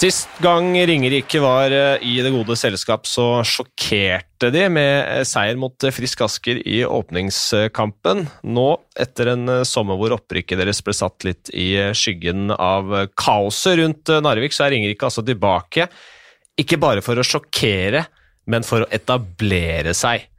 Sist 0.00 0.30
gang 0.40 0.70
Ringerike 0.88 1.42
var 1.44 1.74
eh, 1.76 2.00
i 2.08 2.22
det 2.24 2.30
gode 2.32 2.54
selskap, 2.56 3.04
så 3.04 3.42
sjokkerte 3.44 4.48
de 4.48 4.62
med 4.72 4.92
eh, 5.02 5.26
seier 5.28 5.58
mot 5.60 5.84
eh, 5.84 5.92
Frisk 5.92 6.22
Asker 6.24 6.62
i 6.64 6.78
åpningskampen. 6.88 8.22
Nå, 8.48 8.64
etter 8.96 9.34
en 9.34 9.58
sommer 9.68 10.00
hvor 10.00 10.14
opprykket 10.16 10.56
deres 10.62 10.80
ble 10.86 10.94
satt 10.96 11.26
litt 11.28 11.52
i 11.52 11.74
skyggen 11.92 12.48
av 12.54 12.94
kaoset 13.12 13.76
rundt 13.82 14.14
Narvik, 14.24 14.56
så 14.56 14.70
er 14.70 14.72
Ringerike 14.78 15.04
altså 15.10 15.26
tilbake. 15.26 15.90
Ikke 16.56 16.80
bare 16.80 17.04
for 17.04 17.20
å 17.20 17.26
sjokkere, 17.34 18.06
men 18.48 18.64
for 18.64 18.86
å 18.86 18.90
etablere 18.96 19.92
seg. 19.92 20.30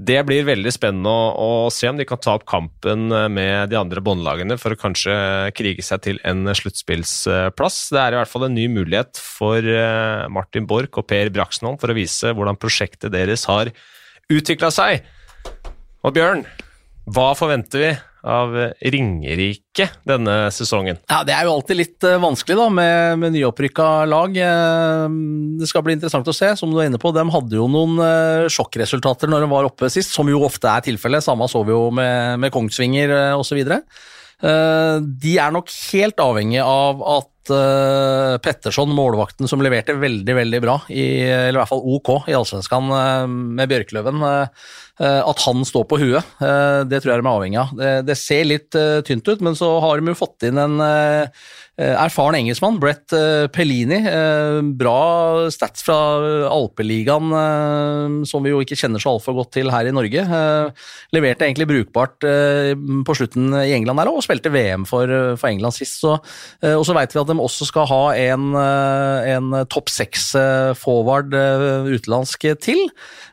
Det 0.00 0.16
blir 0.24 0.46
veldig 0.48 0.70
spennende 0.72 1.10
å, 1.12 1.24
å, 1.66 1.70
se 1.74 1.88
om 1.90 1.98
de 1.98 2.06
kan 2.08 2.20
ta 2.22 2.32
opp 2.38 2.46
kampen 2.48 3.10
eh, 3.12 3.26
med 3.28 3.68
de 3.68 3.76
andre 3.76 4.00
båndlagene 4.00 4.56
for 4.60 4.72
å 4.72 4.78
kanskje 4.80 5.12
krige 5.56 5.84
seg 5.84 6.00
til 6.06 6.20
en 6.24 6.48
sluttspillsplass. 6.56 7.80
Det 7.92 8.00
er 8.00 8.16
i 8.16 8.20
hvert 8.20 8.32
fall 8.32 8.46
en 8.48 8.56
ny 8.56 8.64
mulighet 8.72 9.20
for 9.20 9.60
eh, 9.60 10.24
Martin 10.32 10.68
Borch 10.70 10.96
og 10.96 11.04
Per 11.10 11.28
Braksnholm 11.34 11.76
for 11.82 11.92
å 11.92 11.98
vise 11.98 12.32
hvordan 12.32 12.56
prosjektet 12.60 13.12
deres 13.12 13.44
har 13.50 13.74
utvikla 14.32 14.72
seg. 14.72 15.04
Og 16.00 16.16
Bjørn, 16.16 16.46
hva 17.12 17.34
forventer 17.36 17.84
vi 17.84 17.92
av 18.26 18.52
Ringerike 18.80 19.86
denne 20.06 20.50
sesongen? 20.52 21.00
Ja, 21.08 21.22
Det 21.26 21.34
er 21.34 21.46
jo 21.46 21.54
alltid 21.56 21.78
litt 21.78 22.06
uh, 22.06 22.18
vanskelig 22.22 22.58
da, 22.58 22.66
med, 22.80 23.20
med 23.22 23.34
nyopprykka 23.36 23.88
lag. 24.10 24.36
Uh, 24.36 25.06
det 25.60 25.70
skal 25.70 25.84
bli 25.86 25.96
interessant 25.96 26.28
å 26.28 26.36
se. 26.36 26.52
Som 26.60 26.74
du 26.74 26.80
er 26.80 26.90
inne 26.90 27.00
på, 27.00 27.14
De 27.16 27.24
hadde 27.32 27.58
jo 27.58 27.68
noen 27.70 27.98
sjokkresultater 28.52 29.30
når 29.30 29.44
de 29.44 29.50
var 29.52 29.68
oppe 29.68 29.90
sist, 29.92 30.14
som 30.14 30.28
jo 30.30 30.44
ofte 30.46 30.70
er 30.70 30.86
tilfellet. 30.90 31.24
Samme 31.24 31.48
så 31.50 31.64
vi 31.66 31.74
jo 31.74 31.88
med, 31.94 32.40
med 32.42 32.54
Kongsvinger 32.54 33.36
osv. 33.38 33.60
De 34.40 35.34
er 35.36 35.52
nok 35.52 35.68
helt 35.92 36.22
avhengig 36.22 36.62
av 36.64 37.02
at 37.04 37.28
Petterson, 38.44 38.92
målvakten 38.94 39.48
som 39.50 39.62
leverte 39.64 39.96
veldig 39.98 40.36
veldig 40.36 40.60
bra, 40.62 40.76
i, 40.92 41.04
eller 41.24 41.58
i 41.58 41.60
hvert 41.60 41.72
fall 41.72 41.82
OK 41.96 42.10
i 42.30 42.36
Allsvenskan 42.36 42.92
med 43.56 43.72
Bjørkløven, 43.72 44.22
Eh, 44.40 44.68
at 45.00 45.40
han 45.46 45.64
står 45.64 45.86
på 45.88 45.96
huet, 46.02 46.34
eh, 46.44 46.82
det 46.84 47.00
tror 47.00 47.14
jeg 47.14 47.22
de 47.22 47.24
er 47.24 47.32
avhengig 47.32 47.62
av. 47.62 47.72
Det, 48.04 48.16
ser 48.20 48.44
litt 48.44 48.76
uh, 48.76 49.00
tynt 49.06 49.24
ut, 49.30 49.40
men 49.40 49.56
så 49.56 49.72
har 49.80 50.00
de 50.00 50.12
jo 50.12 50.18
fått 50.18 50.48
inn 50.50 50.60
en 50.60 50.78
erfaren 51.80 52.36
engelskmann, 52.36 52.76
Brett 52.76 53.08
Pellini. 53.54 54.02
bra 54.76 55.48
stats 55.48 55.80
fra 55.86 55.94
Alpeligaen, 56.52 57.30
som 58.28 58.44
vi 58.44 58.52
jo 58.52 58.58
ikke 58.60 58.76
kjenner 58.76 59.00
så 59.00 59.14
altfor 59.14 59.38
godt 59.38 59.54
til 59.56 59.70
her 59.72 59.88
i 59.88 59.94
Norge. 59.96 60.26
leverte 61.16 61.46
egentlig 61.46 61.70
brukbart 61.70 62.20
på 62.20 63.16
slutten 63.16 63.54
i 63.62 63.72
England 63.78 64.02
her 64.02 64.10
og 64.12 64.20
spilte 64.26 64.52
VM 64.52 64.84
for, 64.84 65.08
England 65.48 65.78
sist. 65.78 66.04
Og 66.04 66.84
så 66.84 66.98
veit 66.98 67.16
vi 67.16 67.22
at 67.22 67.32
de 67.32 67.38
også 67.40 67.70
skal 67.70 67.88
ha 67.88 68.02
en, 68.26 68.52
en 68.60 69.64
topp 69.72 69.88
seks-forward 69.88 71.32
utenlandsk 71.88 72.44
til. 72.60 72.90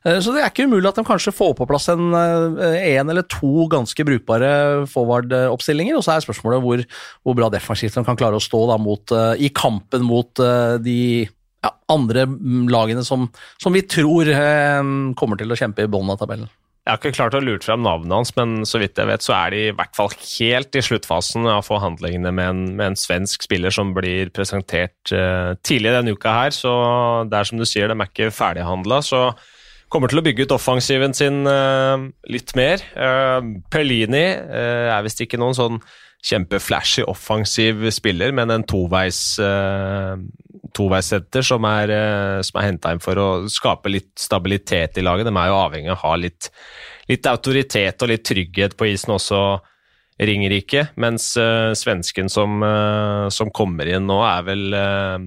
så 0.08 0.32
det 0.32 0.46
er 0.46 0.54
ikke 0.54 0.70
umulig 0.72 0.88
at 0.94 1.02
de 1.02 1.08
kanskje 1.10 1.36
får 1.36 1.57
på 1.58 1.68
plass 1.70 1.90
en, 1.94 2.12
eh, 2.14 2.78
en 2.94 3.10
eller 3.10 3.26
to 3.32 3.68
ganske 3.72 4.06
brukbare 4.08 4.52
forward-oppstillinger. 4.92 5.98
Og 5.98 6.06
så 6.06 6.16
er 6.16 6.26
spørsmålet 6.26 6.64
hvor, 6.64 6.84
hvor 7.26 7.38
bra 7.38 7.50
defensivt 7.54 7.98
de 7.98 8.06
kan 8.08 8.20
klare 8.20 8.38
å 8.38 8.44
stå 8.44 8.64
da, 8.72 8.78
mot, 8.82 9.16
uh, 9.16 9.34
i 9.36 9.50
kampen 9.56 10.06
mot 10.06 10.44
uh, 10.44 10.78
de 10.82 11.26
ja, 11.26 11.74
andre 11.92 12.28
lagene 12.70 13.04
som, 13.06 13.26
som 13.62 13.74
vi 13.74 13.82
tror 13.90 14.30
kommer 15.18 15.40
til 15.40 15.52
å 15.52 15.58
kjempe 15.58 15.84
i 15.84 15.90
bunnen 15.90 16.14
av 16.14 16.22
tabellen. 16.22 16.50
Jeg 16.88 16.94
har 16.94 17.02
ikke 17.02 17.18
klart 17.18 17.36
å 17.36 17.42
lure 17.44 17.60
frem 17.60 17.82
navnet 17.84 18.14
hans, 18.16 18.30
men 18.38 18.62
så 18.64 18.80
vidt 18.80 18.96
jeg 18.96 19.10
vet, 19.10 19.24
så 19.26 19.34
er 19.36 19.52
de 19.52 19.64
i 19.68 19.74
hvert 19.76 19.98
fall 19.98 20.14
helt 20.14 20.78
i 20.78 20.84
sluttfasen 20.86 21.50
av 21.52 21.66
forhandlingene 21.68 22.32
med 22.32 22.48
en, 22.48 22.62
med 22.80 22.94
en 22.94 22.96
svensk 22.96 23.44
spiller 23.44 23.74
som 23.76 23.92
blir 23.98 24.32
presentert 24.32 25.12
uh, 25.12 25.52
tidlig 25.68 25.92
denne 25.98 26.14
uka 26.16 26.32
her. 26.32 26.56
Så 26.56 26.72
det 27.28 27.42
er 27.42 27.50
som 27.50 27.60
du 27.60 27.66
sier, 27.68 27.92
de 27.92 27.98
er 27.98 28.08
ikke 28.08 28.32
ferdighandla. 28.32 29.02
Så 29.04 29.26
kommer 29.94 30.12
til 30.12 30.22
å 30.22 30.26
bygge 30.26 30.48
ut 30.48 30.56
offensiven 30.56 31.16
sin 31.18 31.48
uh, 31.48 32.00
litt 32.32 32.54
mer. 32.58 32.84
Uh, 32.96 33.40
Perlini 33.72 34.26
uh, 34.36 34.92
er 34.96 35.06
visst 35.06 35.24
ikke 35.24 35.40
noen 35.40 35.58
sånn 35.58 35.80
kjempeflashy 36.28 37.06
offensiv 37.08 37.86
spiller, 37.94 38.34
men 38.36 38.50
en 38.52 38.66
toveis 38.68 39.38
toveissetter 40.76 41.46
som 41.46 41.64
er, 41.70 41.94
som 42.44 42.58
er 42.60 42.66
henta 42.66 42.92
inn 42.92 43.02
for 43.02 43.22
å 43.22 43.28
skape 43.54 43.92
litt 43.94 44.10
stabilitet 44.20 44.98
i 44.98 45.06
laget. 45.06 45.30
De 45.30 45.32
er 45.38 45.52
jo 45.52 45.60
avhengig 45.62 45.94
av 45.94 45.96
å 45.96 46.02
ha 46.02 46.16
litt, 46.20 46.50
litt 47.08 47.30
autoritet 47.30 48.02
og 48.04 48.12
litt 48.12 48.26
trygghet 48.28 48.76
på 48.76 48.90
isen 48.90 49.14
også. 49.16 49.42
Ringerike, 50.18 50.88
mens 50.98 51.30
svensken 51.78 52.34
som, 52.34 52.66
som, 53.30 53.54
kommer 53.54 53.86
inn 53.86 54.10
nå, 54.10 54.18
er 54.26 54.48
vel 54.50 54.64
Eh, 54.74 55.20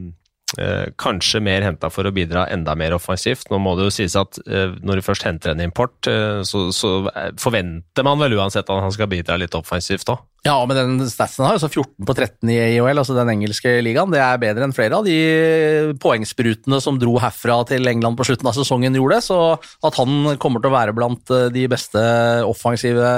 kanskje 0.99 1.39
mer 1.45 1.63
henta 1.63 1.91
for 1.95 2.09
å 2.09 2.13
bidra 2.15 2.49
enda 2.51 2.75
mer 2.79 2.97
offensivt. 2.97 3.47
Nå 3.53 3.61
må 3.63 3.77
det 3.79 3.87
jo 3.87 3.93
sies 3.95 4.17
at 4.19 4.41
eh, 4.49 4.75
når 4.83 4.99
du 4.99 5.07
først 5.07 5.27
henter 5.27 5.53
en 5.53 5.63
import, 5.63 5.95
eh, 6.11 6.41
så, 6.47 6.69
så, 6.75 6.97
forventer 7.41 8.07
man 8.07 8.19
vel 8.19 8.35
uansett 8.39 8.67
at 8.67 8.83
han 8.83 8.93
skal 8.95 9.11
bidra 9.11 9.39
litt 9.39 9.55
offensivt 9.55 10.11
òg. 10.11 10.27
Ja, 10.43 10.57
men 10.65 10.79
den 10.79 11.09
statsen 11.13 11.45
har 11.45 11.55
jo 11.55 11.61
så 11.63 11.69
14 11.69 12.07
på 12.09 12.15
13 12.17 12.51
i 12.51 12.57
IOL, 12.79 13.03
altså 13.03 13.15
den 13.15 13.29
engelske 13.35 13.77
ligaen. 13.85 14.11
Det 14.11 14.23
er 14.25 14.41
bedre 14.41 14.65
enn 14.67 14.75
flere 14.75 14.97
av 14.97 15.07
de 15.07 15.95
poengsprutene 16.01 16.81
som 16.81 16.99
dro 16.99 17.19
herfra 17.21 17.59
til 17.69 17.87
England 17.93 18.17
på 18.17 18.25
slutten 18.31 18.49
av 18.49 18.57
sesongen 18.57 18.97
gjorde. 18.97 19.21
Så 19.27 19.41
at 19.55 19.99
han 20.01 20.39
kommer 20.41 20.65
til 20.65 20.73
å 20.73 20.79
være 20.79 20.97
blant 20.97 21.35
de 21.53 21.67
beste 21.71 22.01
offensive 22.49 23.11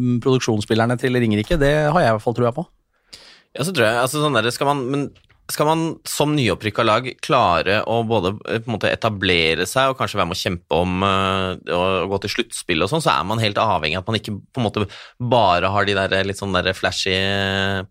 mm, 0.00 0.16
produksjonsspillerne 0.24 0.96
til 0.98 1.20
Ringerike, 1.20 1.60
det 1.60 1.74
har 1.92 2.00
jeg 2.00 2.08
i 2.08 2.16
hvert 2.16 2.24
fall 2.24 2.40
trua 2.40 2.56
på. 2.56 2.64
Ja, 3.52 3.66
så 3.68 3.74
tror 3.76 3.84
jeg, 3.84 4.00
altså 4.00 4.22
sånn 4.22 4.40
der, 4.40 4.48
skal 4.54 4.72
man, 4.72 4.86
men 4.88 5.10
skal 5.50 5.66
man 5.66 5.82
som 6.08 6.34
nyopprykka 6.36 6.84
lag 6.86 7.08
klare 7.24 7.80
å 7.90 7.98
både 8.06 8.34
eh, 8.48 8.68
måte, 8.70 8.90
etablere 8.92 9.66
seg 9.68 9.90
og 9.90 9.98
kanskje 9.98 10.20
være 10.20 10.30
med 10.30 10.38
å 10.38 10.42
kjempe 10.42 10.78
om 10.78 11.04
uh, 11.04 11.74
å 11.74 11.82
gå 12.12 12.20
til 12.22 12.34
sluttspill 12.36 12.84
og 12.84 12.92
sånn, 12.92 13.02
så 13.04 13.12
er 13.14 13.26
man 13.28 13.42
helt 13.42 13.60
avhengig 13.60 13.98
av 13.98 14.04
at 14.04 14.12
man 14.12 14.20
ikke 14.20 14.36
på 14.38 14.62
en 14.62 14.68
måte 14.68 14.86
bare 15.18 15.72
har 15.74 15.88
de 15.88 15.96
der 15.98 16.28
litt 16.28 16.40
sånn 16.40 16.54
der 16.54 16.70
flashy 16.76 17.16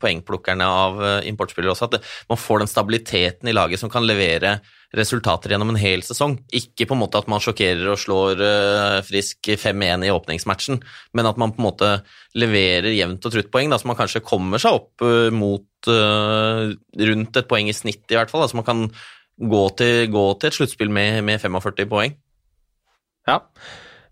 poengplukkerne 0.01 0.67
av 0.67 1.01
importspillere 1.27 1.75
også. 1.75 1.91
At 1.91 2.13
man 2.31 2.39
får 2.39 2.63
den 2.63 2.71
stabiliteten 2.71 3.51
i 3.51 3.55
laget 3.55 3.83
som 3.83 3.91
kan 3.91 4.07
levere 4.07 4.59
resultater 4.97 5.53
gjennom 5.53 5.71
en 5.71 5.79
hel 5.79 6.03
sesong. 6.03 6.35
Ikke 6.55 6.87
på 6.87 6.95
en 6.95 7.01
måte 7.03 7.19
at 7.21 7.29
man 7.31 7.41
sjokkerer 7.43 7.93
og 7.93 7.99
slår 8.01 8.41
uh, 8.43 8.97
Frisk 9.07 9.51
5-1 9.55 10.07
i 10.07 10.11
åpningsmatchen, 10.13 10.81
men 11.17 11.29
at 11.29 11.39
man 11.39 11.53
på 11.55 11.61
en 11.61 11.67
måte 11.69 11.91
leverer 12.39 12.91
jevnt 12.95 13.27
og 13.27 13.35
trutt 13.35 13.51
poeng, 13.53 13.71
da, 13.71 13.79
så 13.79 13.89
man 13.89 13.99
kanskje 13.99 14.23
kommer 14.25 14.61
seg 14.61 14.81
opp 14.81 15.05
uh, 15.05 15.29
mot 15.33 15.91
uh, 15.91 16.73
rundt 17.11 17.39
et 17.39 17.49
poeng 17.51 17.71
i 17.71 17.77
snitt, 17.77 18.03
i 18.11 18.19
hvert 18.19 18.33
fall. 18.33 18.43
Så 18.51 18.59
man 18.59 18.67
kan 18.67 18.89
gå 19.41 19.63
til, 19.79 20.11
gå 20.11 20.25
til 20.39 20.51
et 20.51 20.59
sluttspill 20.59 20.91
med, 20.93 21.21
med, 21.27 21.41
45 21.41 21.87
poeng. 21.91 22.19
Ja. 23.29 23.39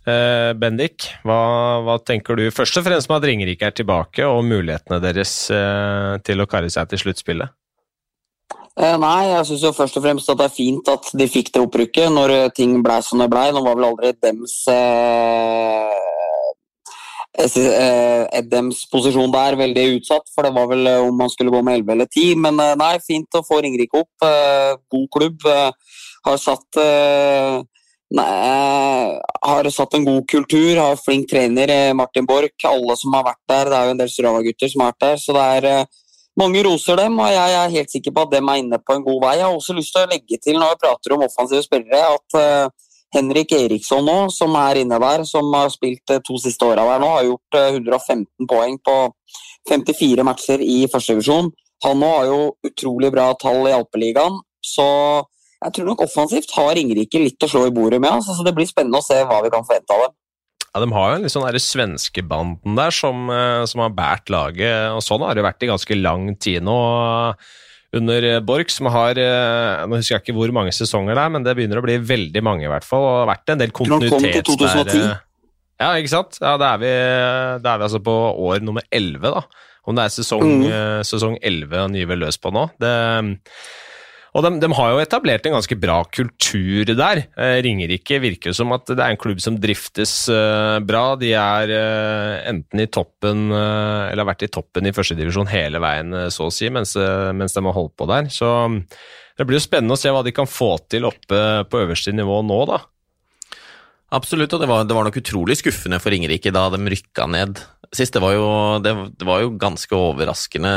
Uh, 0.07 0.55
Bendik, 0.57 1.09
hva, 1.27 1.39
hva, 1.83 1.99
tenker 2.01 2.39
du 2.39 2.47
først 2.55 2.79
og 2.79 2.87
fremst 2.87 3.11
med 3.11 3.19
at 3.19 3.27
Ringerike 3.27 3.67
er 3.67 3.75
tilbake, 3.75 4.23
og 4.25 4.47
mulighetene 4.47 5.03
deres 5.03 5.33
uh, 5.51 6.15
til 6.23 6.39
å 6.39 6.47
karre 6.49 6.71
seg 6.71 6.87
til 6.89 7.03
sluttspillet? 7.03 7.58
Eh, 8.79 8.95
nei, 8.95 9.27
jeg 9.27 9.47
syns 9.49 9.75
først 9.75 9.97
og 9.99 10.03
fremst 10.05 10.29
at 10.31 10.37
det 10.39 10.45
er 10.47 10.53
fint 10.55 10.87
at 10.87 11.09
de 11.19 11.25
fikk 11.27 11.49
det 11.51 11.63
opprykket 11.65 12.13
når 12.15 12.33
ting 12.55 12.77
blei 12.85 13.01
som 13.03 13.19
det 13.19 13.27
blei. 13.31 13.49
Nå 13.51 13.59
var 13.65 13.75
vel 13.75 13.89
aldri 13.89 14.13
dems 14.23 14.53
eh, 14.71 15.97
eh, 17.43 18.71
posisjon 18.93 19.35
der 19.35 19.59
veldig 19.59 19.85
utsatt, 19.97 20.31
for 20.31 20.47
det 20.47 20.53
var 20.55 20.71
vel 20.71 20.87
eh, 20.87 21.03
om 21.03 21.11
man 21.11 21.31
skulle 21.33 21.51
gå 21.51 21.59
med 21.59 21.81
11 21.81 21.93
eller 21.97 22.07
10. 22.07 22.39
Men 22.47 22.63
eh, 22.63 22.77
nei, 22.79 22.93
fint 23.03 23.35
å 23.35 23.43
få 23.43 23.59
Ringerike 23.65 23.99
opp. 23.99 24.15
Eh, 24.23 24.71
god 24.95 25.07
klubb. 25.11 25.51
har 26.23 26.37
satt 26.39 26.79
nei, 28.15 28.25
har 29.43 29.69
satt 29.71 29.93
en 29.95 30.05
god 30.07 30.25
kultur, 30.27 30.79
har 30.79 30.99
flink 31.03 31.27
trener, 31.31 31.93
Martin 31.93 32.27
Borch. 32.27 32.63
Alle 32.63 32.95
som 32.95 33.11
har 33.15 33.27
vært 33.27 33.43
der, 33.47 33.71
det 33.71 33.77
er 33.77 33.87
jo 33.87 33.95
en 33.95 34.01
del 34.05 34.11
Strava-gutter 34.13 34.71
som 34.71 34.83
har 34.85 34.93
vært 34.93 35.03
der. 35.09 35.17
så 35.19 35.35
det 35.35 35.49
er 35.57 35.85
mange 36.39 36.63
roser 36.65 36.99
dem, 36.99 37.17
og 37.19 37.31
jeg 37.33 37.55
er 37.61 37.73
helt 37.75 37.91
sikker 37.93 38.13
på 38.15 38.25
at 38.25 38.35
dem 38.35 38.51
er 38.51 38.61
inne 38.61 38.79
på 38.81 38.95
en 38.95 39.05
god 39.05 39.23
vei. 39.25 39.37
Jeg 39.37 39.45
har 39.45 39.55
også 39.55 39.75
lyst 39.77 39.95
til 39.95 40.05
å 40.05 40.11
legge 40.11 40.39
til, 40.41 40.59
når 40.59 40.73
jeg 40.73 40.81
prater 40.83 41.15
om 41.15 41.25
offensive 41.25 41.65
spillere, 41.65 42.01
at 42.15 42.37
uh, 42.39 42.89
Henrik 43.15 43.53
Eriksson 43.57 44.05
nå, 44.05 44.17
som 44.33 44.55
er 44.59 44.81
inne 44.83 44.99
der, 45.01 45.25
som 45.27 45.49
har 45.55 45.71
spilt 45.73 46.13
uh, 46.13 46.21
to 46.25 46.37
siste 46.41 46.67
åra 46.67 46.85
der 46.91 47.01
nå, 47.03 47.09
har 47.15 47.27
gjort 47.27 47.57
uh, 47.57 47.63
eh, 47.65 47.79
115 47.79 48.49
poeng 48.49 48.77
på 48.85 48.97
54 49.69 50.27
matcher 50.27 50.63
i 50.63 50.77
førstedivisjon. 50.91 51.51
Han 51.85 51.99
nå 52.01 52.13
har 52.13 52.29
jo 52.29 52.39
utrolig 52.67 53.11
bra 53.15 53.31
tall 53.39 53.67
i 53.69 53.75
Alpeligaen, 53.75 54.39
så 54.65 54.87
jeg 55.59 55.75
tror 55.75 55.91
nok 55.91 56.05
offensivt 56.05 56.53
har 56.55 56.71
Ringerike 56.75 57.19
litt 57.19 57.43
å 57.43 57.49
slå 57.51 57.65
i 57.67 57.75
bordet 57.75 57.99
med. 57.99 58.11
Altså, 58.15 58.35
så 58.35 58.45
det 58.47 58.55
blir 58.55 58.67
spennende 58.67 59.01
å 59.01 59.05
se 59.05 59.17
hva 59.27 59.41
vi 59.43 59.51
kan 59.51 59.65
forvente 59.67 59.95
av 59.95 60.05
dem. 60.05 60.15
Ja, 60.69 60.81
De 60.83 60.91
har 60.93 61.07
jo 61.09 61.17
en 61.17 61.25
litt 61.25 61.33
sånn 61.33 61.47
svenskebanden 61.63 62.77
der 62.77 62.93
som, 62.93 63.29
eh, 63.33 63.63
som, 63.69 63.81
har 63.81 63.95
båret 63.95 64.29
laget, 64.29 64.91
og 64.93 65.01
sånn 65.05 65.25
har 65.25 65.37
det 65.37 65.45
vært 65.45 65.65
i 65.65 65.71
ganske 65.71 65.97
lang 65.97 66.35
tid 66.37 66.63
nå. 66.65 66.77
Under 67.89 68.27
Borch, 68.45 68.69
som 68.69 68.85
har 68.93 69.17
eh, 69.17 69.79
Nå 69.89 69.97
husker 69.97 70.19
jeg 70.19 70.21
ikke 70.21 70.35
hvor 70.37 70.51
mange 70.53 70.69
sesonger 70.77 71.17
det 71.17 71.23
er, 71.23 71.31
men 71.33 71.45
det 71.47 71.55
begynner 71.57 71.81
å 71.81 71.85
bli 71.87 71.95
veldig 71.97 72.43
mange, 72.45 72.67
i 72.67 72.69
hvert 72.69 72.85
fall. 72.85 73.01
Og 73.01 73.15
det 73.15 73.23
har 73.23 73.31
vært 73.31 73.53
en 73.55 73.63
del 73.63 73.73
kontinuitet 73.73 74.51
der. 74.61 74.93
Eh. 74.93 75.15
Ja, 75.81 75.89
ikke 75.97 76.13
sant? 76.13 76.37
Ja, 76.37 76.53
Da 76.61 76.75
er 76.75 76.85
er 76.85 77.63
vi 77.63 77.87
altså 77.87 78.03
på 78.03 78.13
år 78.45 78.61
nummer 78.61 78.85
11, 78.93 79.25
da. 79.25 79.41
Om 79.89 79.97
det 79.97 80.05
er 80.05 80.13
sesong, 80.13 80.67
mm. 80.67 81.05
sesong 81.07 81.39
11 81.41 81.79
han 81.81 81.95
gyver 81.97 82.19
løs 82.19 82.37
på 82.37 82.51
nå. 82.53 82.67
Det 82.77 82.93
Og 84.37 84.45
de, 84.45 84.51
de, 84.61 84.69
har 84.77 84.91
jo 84.93 85.01
etablert 85.01 85.47
en 85.47 85.55
ganske 85.57 85.77
bra 85.81 85.97
kultur 86.13 86.91
der. 86.91 87.23
Eh, 87.33 87.57
Ringerike 87.65 88.19
virker 88.21 88.53
som 88.55 88.73
at 88.75 88.85
det 88.89 88.99
er 88.99 89.13
en 89.13 89.21
klubb 89.21 89.41
som 89.41 89.57
driftes 89.61 90.13
eh, 90.33 90.77
bra. 90.85 91.03
De 91.19 91.31
er 91.33 91.73
eh, 91.73 92.35
enten 92.51 92.83
i 92.83 92.89
toppen, 92.91 93.47
eh, 93.49 94.11
eller 94.11 94.23
har 94.23 94.31
vært 94.33 94.45
i 94.45 94.51
toppen 94.53 94.89
i 94.89 94.93
førstedivisjon 94.95 95.49
hele 95.49 95.81
veien, 95.81 96.13
eh, 96.13 96.29
så 96.33 96.49
å 96.49 96.53
si, 96.53 96.69
mens, 96.73 96.93
eh, 96.99 97.31
mens, 97.33 97.57
de 97.57 97.65
har 97.65 97.77
holdt 97.77 97.97
på 97.97 98.09
der. 98.09 98.29
Så 98.33 98.51
det 99.39 99.47
blir 99.47 99.57
jo 99.57 99.65
spennende 99.65 99.97
å 99.97 99.99
se 99.99 100.13
hva 100.13 100.23
de 100.25 100.35
kan 100.35 100.49
få 100.49 100.75
til 100.91 101.09
oppe 101.09 101.43
på 101.69 101.83
øverste 101.85 102.13
nivå 102.13 102.41
nå, 102.45 102.61
da. 102.69 102.83
Absolutt, 104.09 104.53
og 104.55 104.63
det 104.63 104.69
var, 104.69 104.85
det 104.89 104.95
var, 104.97 105.05
nok 105.05 105.19
utrolig 105.21 105.59
skuffende 105.59 105.99
for 106.01 106.09
Ringerike 106.09 106.49
da 106.53 106.65
de 106.73 106.79
rykka 106.89 107.27
ned 107.29 107.59
sist. 107.93 108.15
Det 108.15 108.21
var 108.23 108.33
jo, 108.33 108.47
det, 108.81 108.93
det 109.21 109.27
var 109.27 109.43
jo 109.43 109.51
ganske 109.61 109.93
overraskende, 109.93 110.71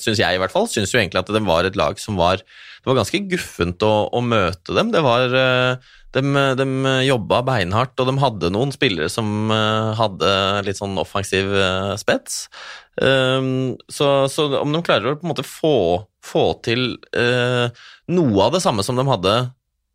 syns 0.00 0.22
jeg 0.22 0.36
i 0.36 0.40
hvert 0.40 0.54
fall. 0.54 0.68
Syns 0.72 0.94
jo 0.94 1.00
egentlig 1.00 1.20
at 1.20 1.32
det 1.34 1.44
var 1.44 1.68
et 1.68 1.76
lag 1.76 2.00
som 2.00 2.16
var 2.20 2.40
Det 2.40 2.88
var 2.88 3.02
ganske 3.02 3.20
guffent 3.28 3.84
å, 3.84 3.92
å 4.16 4.22
møte 4.24 4.76
dem. 4.76 4.94
Det 4.94 5.02
var 5.04 5.28
de, 5.28 6.22
de 6.56 6.94
jobba 7.04 7.42
beinhardt, 7.44 8.00
og 8.00 8.08
de 8.08 8.16
hadde 8.22 8.52
noen 8.54 8.72
spillere 8.72 9.10
som 9.12 9.52
eh, 9.52 9.90
hadde 9.98 10.30
litt 10.64 10.80
sånn 10.80 10.96
offensiv 11.00 11.52
eh, 11.52 11.92
spets. 12.00 12.46
Um, 12.96 13.76
så, 13.92 14.24
så, 14.32 14.48
om 14.62 14.72
de 14.72 14.80
klarer 14.86 15.12
å 15.12 15.18
på 15.20 15.28
en 15.28 15.34
måte 15.34 15.44
få, 15.46 15.76
få 16.24 16.48
til 16.64 16.96
noe 18.08 18.40
av 18.48 18.56
det 18.56 18.64
samme 18.64 18.82
som 18.82 18.96
de 18.98 19.04
hadde 19.06 19.36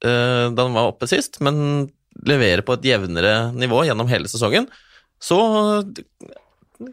da 0.03 0.51
de 0.51 0.71
var 0.75 0.89
oppe 0.91 1.07
sist, 1.07 1.38
men 1.44 1.88
levere 2.27 2.65
på 2.65 2.77
et 2.77 2.88
jevnere 2.94 3.51
nivå 3.57 3.83
gjennom 3.88 4.10
hele 4.12 4.30
sesongen, 4.31 4.68
så 5.24 5.39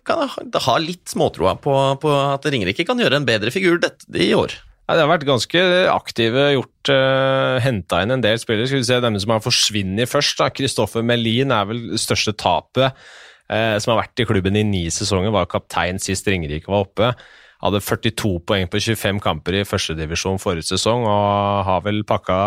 kan 0.06 0.24
jeg 0.24 0.62
ha 0.64 0.74
litt 0.80 1.10
småtroa 1.10 1.56
på, 1.62 1.76
på 2.02 2.10
at 2.14 2.46
Ringerike 2.46 2.86
kan 2.86 3.00
gjøre 3.00 3.20
en 3.20 3.28
bedre 3.28 3.52
figur 3.54 3.80
dette, 3.82 4.06
i 4.14 4.32
år. 4.36 4.54
Ja, 4.90 4.96
det 4.96 5.04
har 5.04 5.10
vært 5.12 5.26
ganske 5.28 5.60
aktive, 5.92 6.48
gjort 6.56 6.90
uh, 6.90 6.96
eh, 6.96 7.56
henta 7.62 8.00
inn 8.02 8.10
en 8.10 8.24
del 8.24 8.40
spillere. 8.42 8.66
Skal 8.66 8.80
vi 8.80 8.88
se 8.88 8.96
Dem 9.04 9.18
som 9.22 9.34
har 9.36 9.44
forsvunnet 9.44 10.10
først. 10.10 10.42
Kristoffer 10.56 11.04
Melin 11.06 11.54
er 11.54 11.68
vel 11.70 11.84
største 12.00 12.34
tapet. 12.34 12.98
Uh, 13.46 13.78
som 13.82 13.94
har 13.94 14.00
vært 14.02 14.22
i 14.22 14.26
klubben 14.26 14.58
i 14.58 14.64
ni 14.66 14.82
sesonger, 14.90 15.30
var 15.34 15.46
kaptein 15.50 16.02
sist 16.02 16.26
Ringerike 16.26 16.70
var 16.70 16.88
oppe. 16.88 17.12
Hadde 17.60 17.82
42 17.84 18.38
poeng 18.48 18.70
på 18.72 18.80
25 18.80 19.20
kamper 19.20 19.58
i 19.58 19.66
førstedivisjon 19.68 20.40
forrige 20.40 20.70
sesong 20.70 21.04
og 21.04 21.66
har 21.66 21.82
vel 21.84 22.00
pakka 22.08 22.38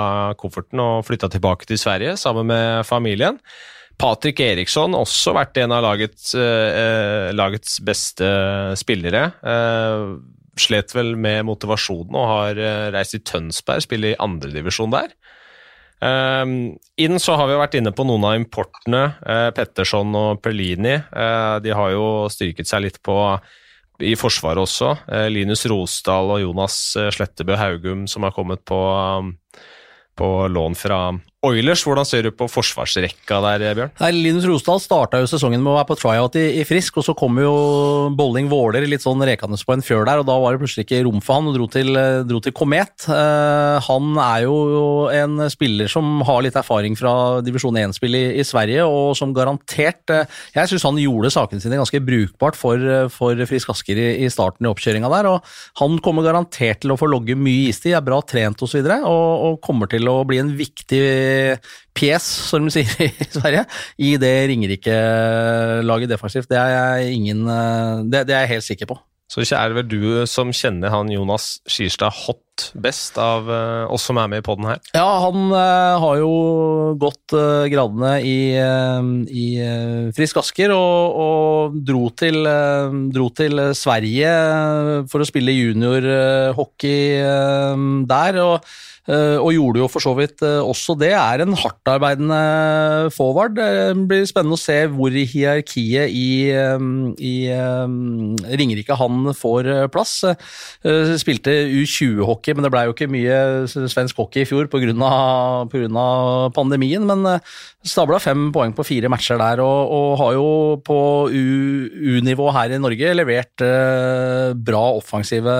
kofferten 0.41 0.81
og 0.81 1.05
flytta 1.05 1.29
tilbake 1.29 1.69
til 1.69 1.77
Sverige 1.77 2.15
sammen 2.17 2.49
med 2.49 2.81
familien. 2.89 3.37
Patrick 4.01 4.41
Eriksson 4.41 4.95
også 4.97 5.35
vært 5.37 5.59
en 5.61 5.75
av 5.75 5.83
lagets, 5.85 6.33
eh, 6.33 7.29
lagets 7.29 7.77
beste 7.85 8.25
spillere. 8.79 9.27
Eh, 9.43 10.17
slet 10.57 10.93
vel 10.95 11.15
med 11.15 11.45
motivasjonen 11.45 12.17
og 12.17 12.27
har 12.31 12.57
eh, 12.57 12.89
reist 12.93 13.13
i 13.17 13.21
Tønsberg, 13.21 13.85
spiller 13.85 14.13
i 14.13 14.19
andredivisjon 14.21 14.93
der. 14.93 15.13
Um, 16.03 16.73
inn 16.99 17.15
så 17.21 17.37
har 17.39 17.47
vi 17.47 17.55
vært 17.55 17.77
inne 17.79 17.93
på 17.95 18.03
noen 18.03 18.25
av 18.27 18.33
importene. 18.35 19.03
Uh, 19.23 19.53
Petterson 19.55 20.09
og 20.19 20.41
Perlini. 20.43 20.97
De 21.63 21.71
har 21.71 21.93
jo 21.93 22.27
styrket 22.33 22.67
seg 22.67 22.83
litt 22.83 22.99
på 23.05 23.15
i 24.01 24.15
Forsvaret 24.17 24.63
også. 24.63 24.93
Eh, 25.07 25.27
Linus 25.33 25.65
Rosdal 25.69 26.31
og 26.33 26.41
Jonas 26.41 26.77
eh, 26.97 27.11
Slettebø 27.13 27.57
Haugum 27.59 28.07
som 28.09 28.25
har 28.25 28.33
kommet 28.35 28.63
på, 28.65 28.79
um, 29.19 29.35
på 30.17 30.29
lån 30.49 30.77
fra 30.77 30.99
Oilers, 31.43 31.81
hvordan 31.83 32.07
ser 32.07 32.23
du 32.23 32.29
på 32.31 32.45
forsvarsrekka 32.47 33.37
der, 33.43 33.63
Bjørn? 33.75 33.89
Nei, 33.99 34.11
Linus 34.15 34.45
Rosdal 34.47 34.79
starta 34.79 35.19
jo 35.19 35.27
sesongen 35.27 35.59
med 35.59 35.73
å 35.73 35.75
være 35.75 35.89
på 35.89 35.97
tryout 35.99 36.37
i, 36.39 36.43
i 36.61 36.63
Frisk, 36.63 37.01
og 37.01 37.03
så 37.03 37.15
kom 37.19 37.35
jo 37.41 37.51
Bolling 38.15 38.47
Våler 38.51 38.85
litt 38.87 39.03
sånn 39.03 39.19
rekende 39.27 39.59
på 39.59 39.75
en 39.75 39.83
fjør 39.83 40.07
der, 40.07 40.21
og 40.21 40.27
da 40.29 40.37
var 40.39 40.55
det 40.55 40.61
plutselig 40.61 40.85
ikke 40.87 41.01
rom 41.03 41.19
for 41.23 41.41
han, 41.41 41.49
og 41.51 41.57
dro 41.57 41.67
til, 41.73 41.99
dro 42.29 42.39
til 42.43 42.55
Komet. 42.55 43.09
Uh, 43.09 43.75
han 43.83 44.21
er 44.23 44.45
jo 44.45 44.55
en 45.11 45.43
spiller 45.51 45.91
som 45.91 46.23
har 46.23 46.45
litt 46.45 46.55
erfaring 46.59 46.95
fra 46.99 47.13
divisjon 47.43 47.81
1-spill 47.81 48.15
i, 48.15 48.23
i, 48.39 48.47
Sverige, 48.47 48.87
og 48.87 49.11
som 49.19 49.35
garantert 49.35 50.15
uh, 50.15 50.23
Jeg 50.55 50.71
syns 50.71 50.87
han 50.87 51.01
gjorde 51.01 51.33
sakene 51.35 51.63
sine 51.63 51.81
ganske 51.81 52.03
brukbart 52.07 52.55
for, 52.55 52.87
for 53.11 53.43
Frisk 53.51 53.75
Asker 53.75 53.99
i, 53.99 54.07
i, 54.23 54.31
starten 54.31 54.63
i 54.63 54.71
oppkjøringa 54.71 55.11
der, 55.17 55.31
og 55.33 55.53
han 55.83 55.99
kommer 56.05 56.23
garantert 56.23 56.85
til 56.85 56.95
å 56.95 56.99
få 56.99 57.11
logge 57.11 57.35
mye 57.35 57.67
istid, 57.73 57.97
er 57.99 58.07
bra 58.07 58.23
trent 58.23 58.63
osv., 58.63 58.79
og, 58.79 58.95
og, 59.11 59.45
og 59.51 59.61
kommer 59.67 59.91
til 59.91 60.07
å 60.07 60.21
bli 60.27 60.39
en 60.39 60.55
viktig 60.55 61.03
pjes, 61.95 62.25
som 62.49 62.65
de 62.65 62.73
sier 62.73 63.07
i 63.07 63.09
Sverige, 63.37 63.65
i 63.97 64.13
det 64.21 64.33
Ringerike-laget 64.51 66.13
defensivt. 66.13 66.49
Det 66.51 66.59
er, 66.59 66.75
jeg 66.75 67.17
ingen, 67.19 67.47
eh, 67.47 68.05
det, 68.07 68.27
det 68.29 68.37
er 68.37 68.45
jeg 68.45 68.55
helt 68.57 68.69
sikker 68.71 68.93
på. 68.93 68.99
Så 69.33 69.41
er 69.57 69.71
det 69.71 69.77
vel 69.79 69.87
du 69.89 70.03
som 70.29 70.51
kjenner 70.53 70.91
han 70.93 71.09
Jonas 71.09 71.55
Skirstad 71.65 72.13
hot 72.53 72.71
best 72.75 73.17
av 73.17 73.49
uh, 73.49 73.91
oss 73.91 74.05
som 74.05 74.17
er 74.17 74.29
med 74.29 74.41
i 74.41 74.45
poden 74.45 74.67
her? 74.67 74.79
Ja, 74.93 75.07
han 75.25 75.51
uh, 75.51 75.99
har 76.01 76.17
jo 76.19 76.95
gått 77.01 77.33
uh, 77.33 77.65
gradene 77.71 78.21
i, 78.21 78.53
i 79.29 79.47
Frisk 80.15 80.37
Asker 80.41 80.73
og, 80.75 81.17
og 81.17 81.77
dro, 81.85 82.09
til, 82.09 82.43
dro, 83.13 83.29
til, 83.33 83.61
Sverige 83.73 84.31
for 85.09 85.23
å 85.23 85.27
spille 85.27 85.53
juniorhockey 85.55 87.21
der. 88.09 88.41
og 88.43 88.73
Eh, 89.03 89.35
og 89.35 89.51
gjorde 89.51 89.81
jo 89.81 89.87
for 89.91 90.03
så 90.03 90.13
vidt 90.15 90.39
eh, 90.47 90.61
også 90.63 90.95
det. 90.95 91.11
Er 91.17 91.43
en 91.43 91.55
hardtarbeidende 91.59 93.09
forward. 93.11 93.57
Det 93.57 94.05
blir 94.07 94.23
spennende 94.29 94.55
å 94.55 94.61
se 94.61 94.77
hvor 94.93 95.11
i 95.11 95.25
hierarkiet 95.27 96.13
i, 96.13 96.47
eh, 96.55 96.85
i 97.19 97.33
Ringerike 98.63 98.95
han 98.99 99.33
får 99.35 99.71
plass. 99.93 100.21
Spilte 101.19 101.51
U20-hockey, 101.67 102.42
men 102.51 102.65
det 102.65 102.71
blei 102.73 102.83
jo 102.89 102.95
ikke 102.95 103.07
mye 103.07 103.37
svensk 103.71 104.19
hockey 104.19 104.43
i 104.43 104.49
fjor 104.49 104.67
pga. 104.67 104.91
pandemien. 106.51 107.07
Men 107.07 107.39
stabla 107.79 108.19
fem 108.19 108.51
poeng 108.51 108.75
på 108.75 108.83
fire 108.83 109.07
matcher 109.07 109.39
der, 109.39 109.63
og, 109.63 109.95
og 109.95 110.19
har 110.19 110.35
jo 110.35 110.51
på 110.83 110.99
U-nivå 111.31 112.51
her 112.51 112.75
i 112.75 112.81
Norge 112.83 113.15
levert 113.15 113.63
bra 114.59 114.85
offensive 114.99 115.55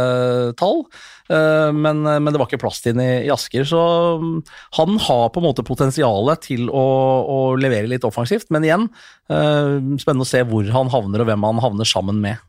tall. 0.60 0.84
Eh, 1.32 1.72
men, 1.72 2.04
men, 2.04 2.32
det 2.32 2.40
var 2.40 2.50
ikke 2.50 2.62
plass 2.64 2.82
til 2.84 2.96
den 2.96 3.04
i, 3.04 3.12
i 3.28 3.34
Asker. 3.34 3.66
Så 3.68 3.82
mm, 4.22 4.40
han 4.80 4.98
har 5.08 5.28
på 5.32 5.42
en 5.42 5.48
måte 5.48 5.66
potensialet 5.68 6.48
til 6.50 6.68
å, 6.70 6.86
å 7.24 7.40
levere 7.60 7.90
litt 7.92 8.08
offensivt, 8.08 8.50
men 8.54 8.68
igjen, 8.68 8.90
eh, 9.32 9.78
spennende 10.02 10.28
å 10.28 10.34
se 10.34 10.44
hvor 10.50 10.68
han 10.76 10.92
havner 10.94 11.24
og 11.24 11.32
hvem 11.32 11.48
han 11.50 11.64
havner 11.64 11.90
sammen 11.90 12.22
med. 12.24 12.42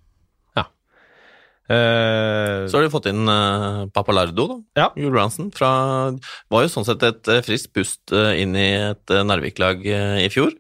Uh, 1.65 2.69
så 2.69 2.77
har 2.77 2.85
de 2.85 2.93
fått 2.93 3.07
inn 3.09 3.25
uh, 3.25 3.87
Papalardo, 3.95 4.45
da. 4.51 4.59
Ja. 4.83 4.89
Branson. 5.09 5.49
Fra, 5.55 5.71
var 6.53 6.67
jo 6.67 6.73
sånn 6.73 6.85
sett 6.89 7.05
et 7.09 7.31
friskt 7.47 7.73
pust 7.77 8.13
uh, 8.13 8.35
inn 8.37 8.53
i 8.59 8.69
et 8.91 9.15
Narvik-lag 9.25 9.81
i 9.85 10.29
fjor. 10.33 10.53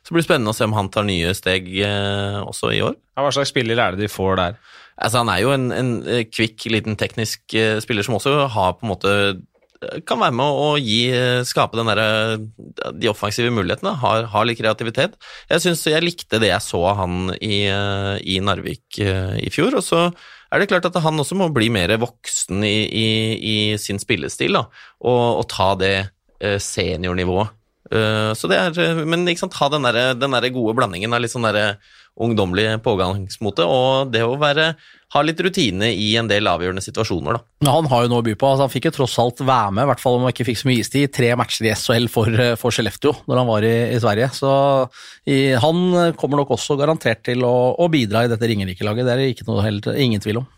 Så 0.00 0.12
det 0.12 0.20
blir 0.20 0.26
spennende 0.28 0.54
å 0.54 0.56
se 0.56 0.68
om 0.68 0.76
han 0.76 0.88
tar 0.94 1.04
nye 1.08 1.32
steg 1.34 1.66
også 1.82 2.70
i 2.76 2.82
år. 2.86 2.94
Ja, 3.16 3.24
hva 3.24 3.32
slags 3.34 3.50
spiller 3.50 3.80
er 3.82 3.96
det 3.96 4.06
de 4.06 4.12
får 4.12 4.36
der? 4.38 4.60
Altså, 4.96 5.18
han 5.24 5.32
er 5.32 5.42
jo 5.42 5.50
en, 5.50 5.66
en 5.74 5.90
eh, 6.06 6.22
kvikk, 6.30 6.68
liten 6.72 6.96
teknisk 6.96 7.56
spiller 7.82 8.06
som 8.06 8.16
også 8.16 8.46
har 8.54 8.76
på 8.78 8.86
en 8.86 8.92
måte 8.92 9.14
eh, 9.34 9.98
kan 10.08 10.22
være 10.22 10.36
med 10.38 10.60
å 10.62 10.68
gi, 10.78 11.10
skape 11.50 11.76
den 11.76 11.90
der, 11.90 12.38
de 12.94 13.10
offensive 13.10 13.50
mulighetene. 13.52 13.96
Har, 13.98 14.30
har 14.30 14.46
litt 14.46 14.60
kreativitet. 14.62 15.18
Jeg 15.50 15.66
synes 15.66 15.82
jeg 15.90 16.06
likte 16.06 16.40
det 16.40 16.52
jeg 16.52 16.64
så 16.64 16.80
av 16.92 17.02
han 17.02 17.34
i, 17.40 17.66
i, 17.66 18.38
Narvik 18.46 19.02
i 19.02 19.52
fjor. 19.52 19.76
Og 19.82 19.84
så 19.84 20.06
er 20.56 20.64
det 20.64 20.70
klart 20.72 20.88
at 20.88 20.98
han 21.04 21.20
også 21.22 21.36
må 21.38 21.50
bli 21.54 21.68
mer 21.72 21.92
voksen 22.02 22.64
i, 22.66 22.76
i, 22.88 23.08
i 23.36 23.56
sin 23.80 24.00
spillestil, 24.02 24.58
da, 24.58 24.66
og, 25.04 25.42
og 25.42 25.46
ta 25.52 25.74
det 25.80 25.96
seniornivået. 26.60 27.54
Så 28.36 28.48
det 28.50 28.56
er, 28.58 28.98
men 29.08 29.22
ikke 29.30 29.44
sant, 29.44 29.54
ha 29.56 29.68
den 29.72 29.86
der, 29.86 30.10
den 30.18 30.34
der 30.34 30.46
gode 30.52 30.74
blandingen 30.76 31.14
av 31.14 31.22
litt 31.22 31.32
sånn 31.32 31.46
ungdommelig 32.16 32.80
pågangsmote, 32.84 33.64
og 33.64 34.12
det 34.12 34.24
å 34.26 34.36
være, 34.40 34.72
ha 35.14 35.22
litt 35.22 35.38
rutine 35.44 35.92
i 35.94 36.08
en 36.18 36.26
del 36.26 36.48
avgjørende 36.50 36.82
situasjoner. 36.82 37.38
Da. 37.38 37.70
Han 37.70 37.86
har 37.92 38.04
jo 38.04 38.10
noe 38.10 38.24
å 38.24 38.26
by 38.26 38.34
på. 38.34 38.48
Altså, 38.50 38.66
han 38.66 38.72
fikk 38.72 38.88
jo 38.88 38.96
tross 38.98 39.14
alt 39.22 39.42
være 39.44 39.76
med, 39.76 39.86
i 39.86 39.90
hvert 39.92 40.02
fall 40.02 40.18
om 40.18 40.26
han 40.26 40.34
ikke 40.34 40.48
fikk 40.48 40.60
så 40.62 40.70
mye 40.70 40.82
istid, 40.82 41.12
tre 41.14 41.30
matcher 41.38 41.68
i 41.68 41.72
SHL 41.76 42.10
for, 42.12 42.42
for 42.58 42.74
Skellefteå 42.74 43.14
når 43.30 43.42
han 43.42 43.48
var 43.52 43.68
i, 43.68 43.76
i 43.94 44.02
Sverige. 44.02 44.32
Så 44.34 44.50
i, 45.30 45.38
han 45.62 46.12
kommer 46.18 46.42
nok 46.42 46.56
også 46.58 46.78
garantert 46.80 47.22
til 47.28 47.46
å, 47.46 47.54
å 47.78 47.90
bidra 47.92 48.26
i 48.26 48.32
dette 48.32 48.50
Ringerike-laget, 48.50 49.06
det 49.06 49.14
er 49.14 49.22
det 49.22 49.32
ikke 49.34 49.48
noe, 49.50 49.64
helt, 49.66 49.90
ingen 49.94 50.22
tvil 50.22 50.42
om. 50.42 50.50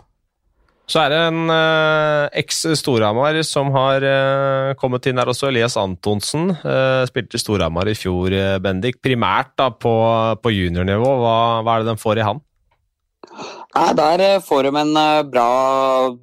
Så 0.88 1.02
er 1.02 1.12
det 1.12 1.18
en 1.20 1.50
uh, 1.52 2.30
eks-Storhamar 2.40 3.36
som 3.44 3.68
har 3.74 4.04
uh, 4.08 4.72
kommet 4.80 5.04
inn 5.10 5.20
her 5.20 5.28
også, 5.28 5.50
Elias 5.50 5.76
Antonsen. 5.76 6.54
Uh, 6.62 7.04
spilte 7.10 7.40
Storhamar 7.40 7.90
i 7.92 7.96
fjor, 7.98 8.32
uh, 8.32 8.56
Bendik. 8.64 9.02
Primært 9.04 9.52
da 9.60 9.68
på, 9.68 9.92
på 10.40 10.52
juniornivå, 10.54 11.10
hva, 11.20 11.36
hva, 11.60 11.74
er 11.74 11.84
det 11.84 11.92
den 11.92 12.00
får 12.00 12.22
i 12.22 12.28
han? 12.30 12.40
Nei, 13.74 13.92
Der 13.94 14.40
får 14.40 14.68
de 14.68 14.74
en 14.80 14.94
bra 15.30 15.48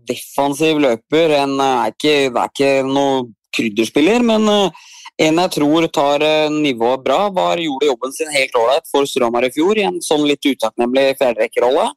defensiv 0.07 0.79
løper. 0.83 1.35
En, 1.41 1.57
er 1.61 1.93
ikke, 1.93 2.15
er 2.29 2.49
ikke 2.49 2.71
noe 2.87 3.25
krydderspiller, 3.55 4.25
men 4.25 4.47
en 5.15 5.39
jeg 5.39 5.51
tror 5.55 5.87
tar 5.87 6.25
nivået 6.51 7.03
bra. 7.05 7.19
Var, 7.31 7.61
gjorde 7.63 7.91
jobben 7.91 8.15
sin 8.15 8.33
helt 8.35 8.57
ålreit 8.59 8.89
for 8.91 9.07
Storhamar 9.07 9.47
i 9.47 9.53
fjor, 9.55 9.77
i 9.77 9.85
en 9.87 10.01
sånn 10.03 10.25
litt 10.27 10.43
utakknemlig 10.43 11.13
fjerderekkerrolle. 11.21 11.91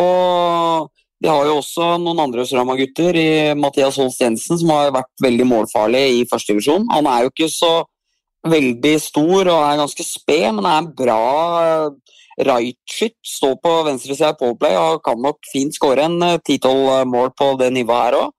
Og 0.00 0.90
De 1.20 1.28
har 1.28 1.44
jo 1.44 1.58
også 1.60 1.98
noen 2.00 2.22
andre 2.22 2.46
Storhamar-gutter 2.48 3.16
i 3.20 3.30
Mathias 3.52 3.98
Holst 4.00 4.22
Jensen, 4.22 4.56
som 4.56 4.70
har 4.72 4.94
vært 4.94 5.10
veldig 5.20 5.44
målfarlig 5.50 6.00
i 6.16 6.22
førstedivisjon. 6.30 6.86
Han 6.94 7.08
er 7.12 7.26
jo 7.26 7.32
ikke 7.34 7.48
så 7.52 7.72
veldig 8.48 8.94
stor 9.04 9.50
og 9.52 9.58
er 9.66 9.80
ganske 9.82 10.06
sped, 10.06 10.46
men 10.56 10.64
er 10.64 10.78
en 10.80 10.88
bra 10.96 11.18
right-skytt. 12.48 13.16
Står 13.26 13.56
på 13.62 13.72
venstresida 13.86 14.32
i 14.34 14.38
Powerplay 14.40 14.76
og 14.80 15.02
kan 15.04 15.20
nok 15.20 15.38
fint 15.52 15.74
skåre 15.76 16.08
en 16.08 16.18
ti-tolv 16.46 17.06
mål 17.08 17.32
på 17.38 17.54
det 17.60 17.72
nivået 17.76 18.10
her 18.10 18.20
òg. 18.24 18.36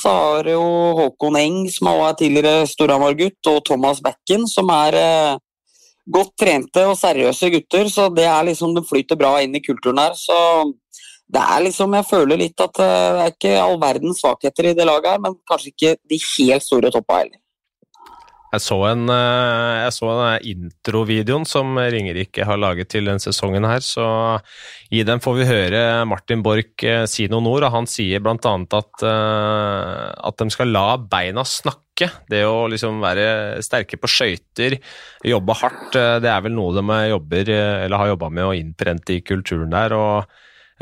Så 0.00 0.08
har 0.08 0.48
jo 0.48 0.62
Håkon 0.96 1.36
Eng, 1.36 1.56
som 1.68 1.90
også 1.90 2.08
er 2.08 2.18
tidligere 2.20 2.68
Storhamar-gutt, 2.70 3.40
og 3.52 3.64
Thomas 3.66 4.00
Bekken, 4.04 4.46
som 4.48 4.70
er 4.72 4.96
eh, 4.96 5.40
godt 6.08 6.32
trente 6.40 6.86
og 6.88 6.96
seriøse 6.96 7.50
gutter. 7.52 7.90
Så 7.92 8.08
det 8.14 8.24
er 8.24 8.46
liksom, 8.48 8.72
det 8.76 8.86
flyter 8.88 9.18
bra 9.20 9.34
inn 9.44 9.56
i 9.56 9.62
kulturen 9.64 10.00
her. 10.00 10.16
Så 10.16 10.38
det 11.30 11.42
er 11.42 11.66
liksom, 11.66 11.94
jeg 11.98 12.08
føler 12.08 12.40
litt 12.40 12.64
at 12.64 12.80
det 12.80 12.88
er 12.88 13.34
ikke 13.34 13.54
all 13.60 13.78
verdens 13.82 14.22
svakheter 14.22 14.70
i 14.70 14.74
det 14.78 14.88
laget 14.88 15.12
her, 15.12 15.22
men 15.26 15.36
kanskje 15.50 15.74
ikke 15.74 15.94
de 16.10 16.20
helt 16.30 16.66
store 16.66 16.92
toppa 16.94 17.20
heller. 17.22 17.38
Jeg 18.50 18.62
så 18.64 18.76
en, 18.88 19.04
jeg 19.06 19.92
så 19.94 20.08
introvideoen 20.50 21.44
som 21.46 21.76
Ringerike 21.78 22.42
har 22.48 22.58
laget 22.58 22.90
til 22.90 23.06
denne 23.06 23.22
sesongen 23.22 23.66
her, 23.68 23.78
så 23.84 24.06
i 24.90 25.04
den 25.06 25.22
får 25.22 25.36
vi 25.38 25.46
høre 25.46 25.82
Martin 26.10 26.42
Borch 26.42 26.82
si 27.06 27.28
noen 27.30 27.46
ord, 27.46 27.68
og 27.68 27.76
han 27.76 27.86
sier 27.86 28.26
annet 28.26 28.74
at, 28.74 29.06
at 29.06 30.42
de 30.42 30.50
skal 30.50 30.74
la 30.74 30.98
beina 30.98 31.46
snakke. 31.46 32.10
Det 32.26 32.42
å 32.48 32.66
liksom 32.72 32.98
være 33.04 33.62
sterke 33.62 34.00
på 34.00 34.10
skøyter, 34.10 34.80
jobbe 35.30 35.58
hardt, 35.62 35.94
det 35.94 36.34
er 36.34 36.42
vel 36.42 36.56
noe 36.56 36.74
de 36.74 37.00
jobber, 37.12 37.54
har 37.94 38.14
jobba 38.16 38.34
med 38.34 38.48
å 38.48 38.54
innprente 38.58 39.14
i 39.14 39.22
kulturen 39.22 39.70
der. 39.70 39.94
og 39.94 40.80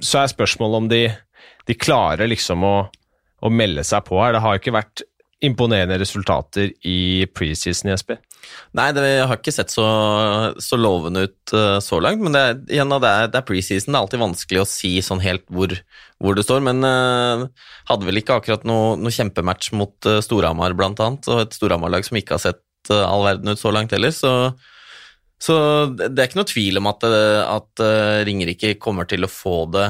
Så 0.00 0.22
er 0.22 0.32
spørsmålet 0.32 0.80
om 0.80 0.88
de, 0.88 1.06
de 1.68 1.76
klarer 1.76 2.30
liksom 2.30 2.64
å, 2.64 2.76
å 3.44 3.52
melde 3.52 3.84
seg 3.84 4.06
på 4.08 4.22
her. 4.22 4.32
Det 4.32 4.46
har 4.46 4.62
ikke 4.62 4.80
vært 4.80 5.10
imponerende 5.42 5.98
resultater 6.00 6.70
i 6.86 7.26
preseason, 7.34 7.90
Jesper? 7.92 8.20
Nei, 8.76 8.88
det 8.96 9.04
har 9.24 9.38
ikke 9.38 9.54
sett 9.54 9.72
så, 9.72 9.84
så 10.62 10.78
lovende 10.78 11.24
ut 11.28 11.54
uh, 11.56 11.78
så 11.82 12.00
langt. 12.02 12.22
Men 12.24 12.36
det 12.36 12.42
er, 12.42 12.58
igjen, 12.76 12.92
det 12.92 13.10
er, 13.10 13.30
det 13.32 13.40
er 13.40 13.46
preseason. 13.48 13.92
Det 13.92 13.98
er 13.98 14.02
alltid 14.02 14.22
vanskelig 14.24 14.62
å 14.62 14.68
si 14.68 14.92
sånn 15.04 15.22
helt 15.24 15.44
hvor, 15.52 15.74
hvor 16.22 16.36
det 16.36 16.44
står. 16.46 16.62
Men 16.66 16.84
uh, 16.86 17.46
hadde 17.90 18.08
vel 18.08 18.20
ikke 18.20 18.38
akkurat 18.38 18.66
noe, 18.68 18.94
noe 19.00 19.14
kjempematch 19.14 19.72
mot 19.78 20.10
uh, 20.10 20.20
Storhamar, 20.24 20.76
blant 20.78 21.02
annet. 21.04 21.28
Og 21.30 21.44
et 21.46 21.58
Storhamar-lag 21.58 22.06
som 22.06 22.20
ikke 22.20 22.38
har 22.38 22.44
sett 22.50 22.62
all 22.92 23.24
verden 23.24 23.54
ut 23.54 23.60
så 23.60 23.72
langt 23.72 23.94
heller. 23.96 24.12
Så, 24.12 24.30
så 25.40 25.54
det 25.96 26.12
er 26.12 26.26
ikke 26.28 26.42
noe 26.42 26.50
tvil 26.50 26.82
om 26.82 26.90
at, 26.90 27.06
at 27.08 27.84
Ringerike 28.28 28.74
kommer 28.76 29.08
til 29.08 29.24
å 29.24 29.30
få 29.32 29.62
det 29.72 29.86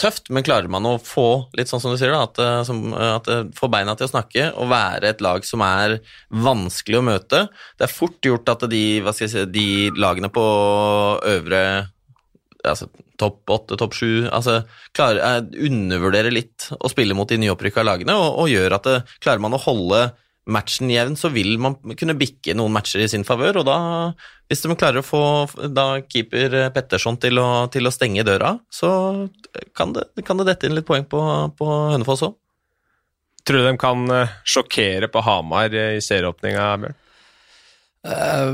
tøft, 0.00 0.28
men 0.28 0.44
klarer 0.44 0.68
man 0.68 0.84
å 0.84 0.98
få 1.00 1.46
litt 1.56 1.70
sånn 1.70 1.80
som 1.80 1.94
du 1.94 1.96
sier 1.96 2.12
da, 2.12 2.26
at, 2.26 2.40
som, 2.68 2.82
at 2.92 3.30
få 3.56 3.70
beina 3.72 3.94
til 3.96 4.04
å 4.04 4.12
snakke 4.12 4.50
og 4.60 4.68
være 4.68 5.14
et 5.14 5.24
lag 5.24 5.46
som 5.48 5.64
er 5.64 5.96
vanskelig 6.28 6.98
å 7.00 7.06
møte 7.06 7.40
Det 7.78 7.86
er 7.86 7.94
fort 7.94 8.28
gjort 8.28 8.52
at 8.52 8.66
de, 8.68 8.84
si, 9.16 9.30
de 9.48 9.66
lagene 9.96 10.28
på 10.28 10.44
øvre 11.32 11.62
altså, 12.64 12.88
topp 13.20 13.50
åtte, 13.50 13.78
topp 13.80 13.96
sju 13.96 14.26
altså, 14.28 14.60
klarer, 14.96 15.46
undervurderer 15.54 16.34
litt 16.34 16.68
å 16.78 16.90
spille 16.90 17.16
mot 17.16 17.28
de 17.30 17.38
nyopprykka 17.42 17.84
lagene, 17.86 18.16
og, 18.18 18.44
og, 18.44 18.50
gjør 18.52 18.78
at 18.78 18.88
det, 18.88 18.98
klarer 19.24 19.42
man 19.44 19.56
å 19.56 19.62
holde 19.64 20.06
matchen 20.50 20.90
jevn, 20.92 21.16
så 21.16 21.30
vil 21.32 21.56
man 21.62 21.76
kunne 21.96 22.16
bikke 22.18 22.54
noen 22.56 22.74
matcher 22.74 23.04
i 23.04 23.08
sin 23.10 23.24
favør. 23.26 23.62
Og 23.62 23.68
da, 23.68 23.76
hvis 24.50 24.64
de 24.64 24.76
klarer 24.76 25.00
å 25.00 25.06
få 25.06 25.22
keeper 26.12 26.56
Petterson 26.74 27.18
til 27.20 27.40
å, 27.42 27.48
til 27.72 27.88
å 27.88 27.94
stenge 27.94 28.26
døra, 28.26 28.56
så 28.72 28.90
kan 29.76 29.94
det, 29.96 30.08
kan 30.26 30.40
det, 30.40 30.48
dette 30.50 30.68
inn 30.68 30.76
litt 30.76 30.88
poeng 30.88 31.06
på, 31.08 31.20
på 31.58 31.70
Hønefoss 31.94 32.26
òg. 32.28 32.36
Tror 33.44 33.60
du 33.60 33.66
de 33.68 33.76
kan 33.76 34.06
sjokkere 34.48 35.10
på 35.12 35.20
Hamar 35.24 35.74
i 35.76 36.00
serieåpninga, 36.04 36.68
Bjørn? 36.80 37.00
Uh, 38.04 38.52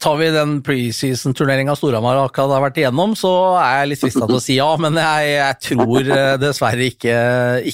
tar 0.00 0.16
vi 0.16 0.30
den 0.32 0.62
preseason-turneringa 0.64 1.74
Storhamar 1.76 2.16
akkurat 2.22 2.54
har 2.54 2.62
vært 2.64 2.78
igjennom, 2.80 3.12
så 3.18 3.30
er 3.60 3.82
jeg 3.82 3.90
litt 3.90 4.02
frista 4.06 4.24
til 4.24 4.38
å 4.38 4.40
si 4.40 4.56
ja, 4.56 4.70
men 4.80 4.96
jeg, 4.96 5.34
jeg 5.34 5.58
tror 5.66 6.08
uh, 6.08 6.36
dessverre 6.40 6.86
ikke, 6.88 7.18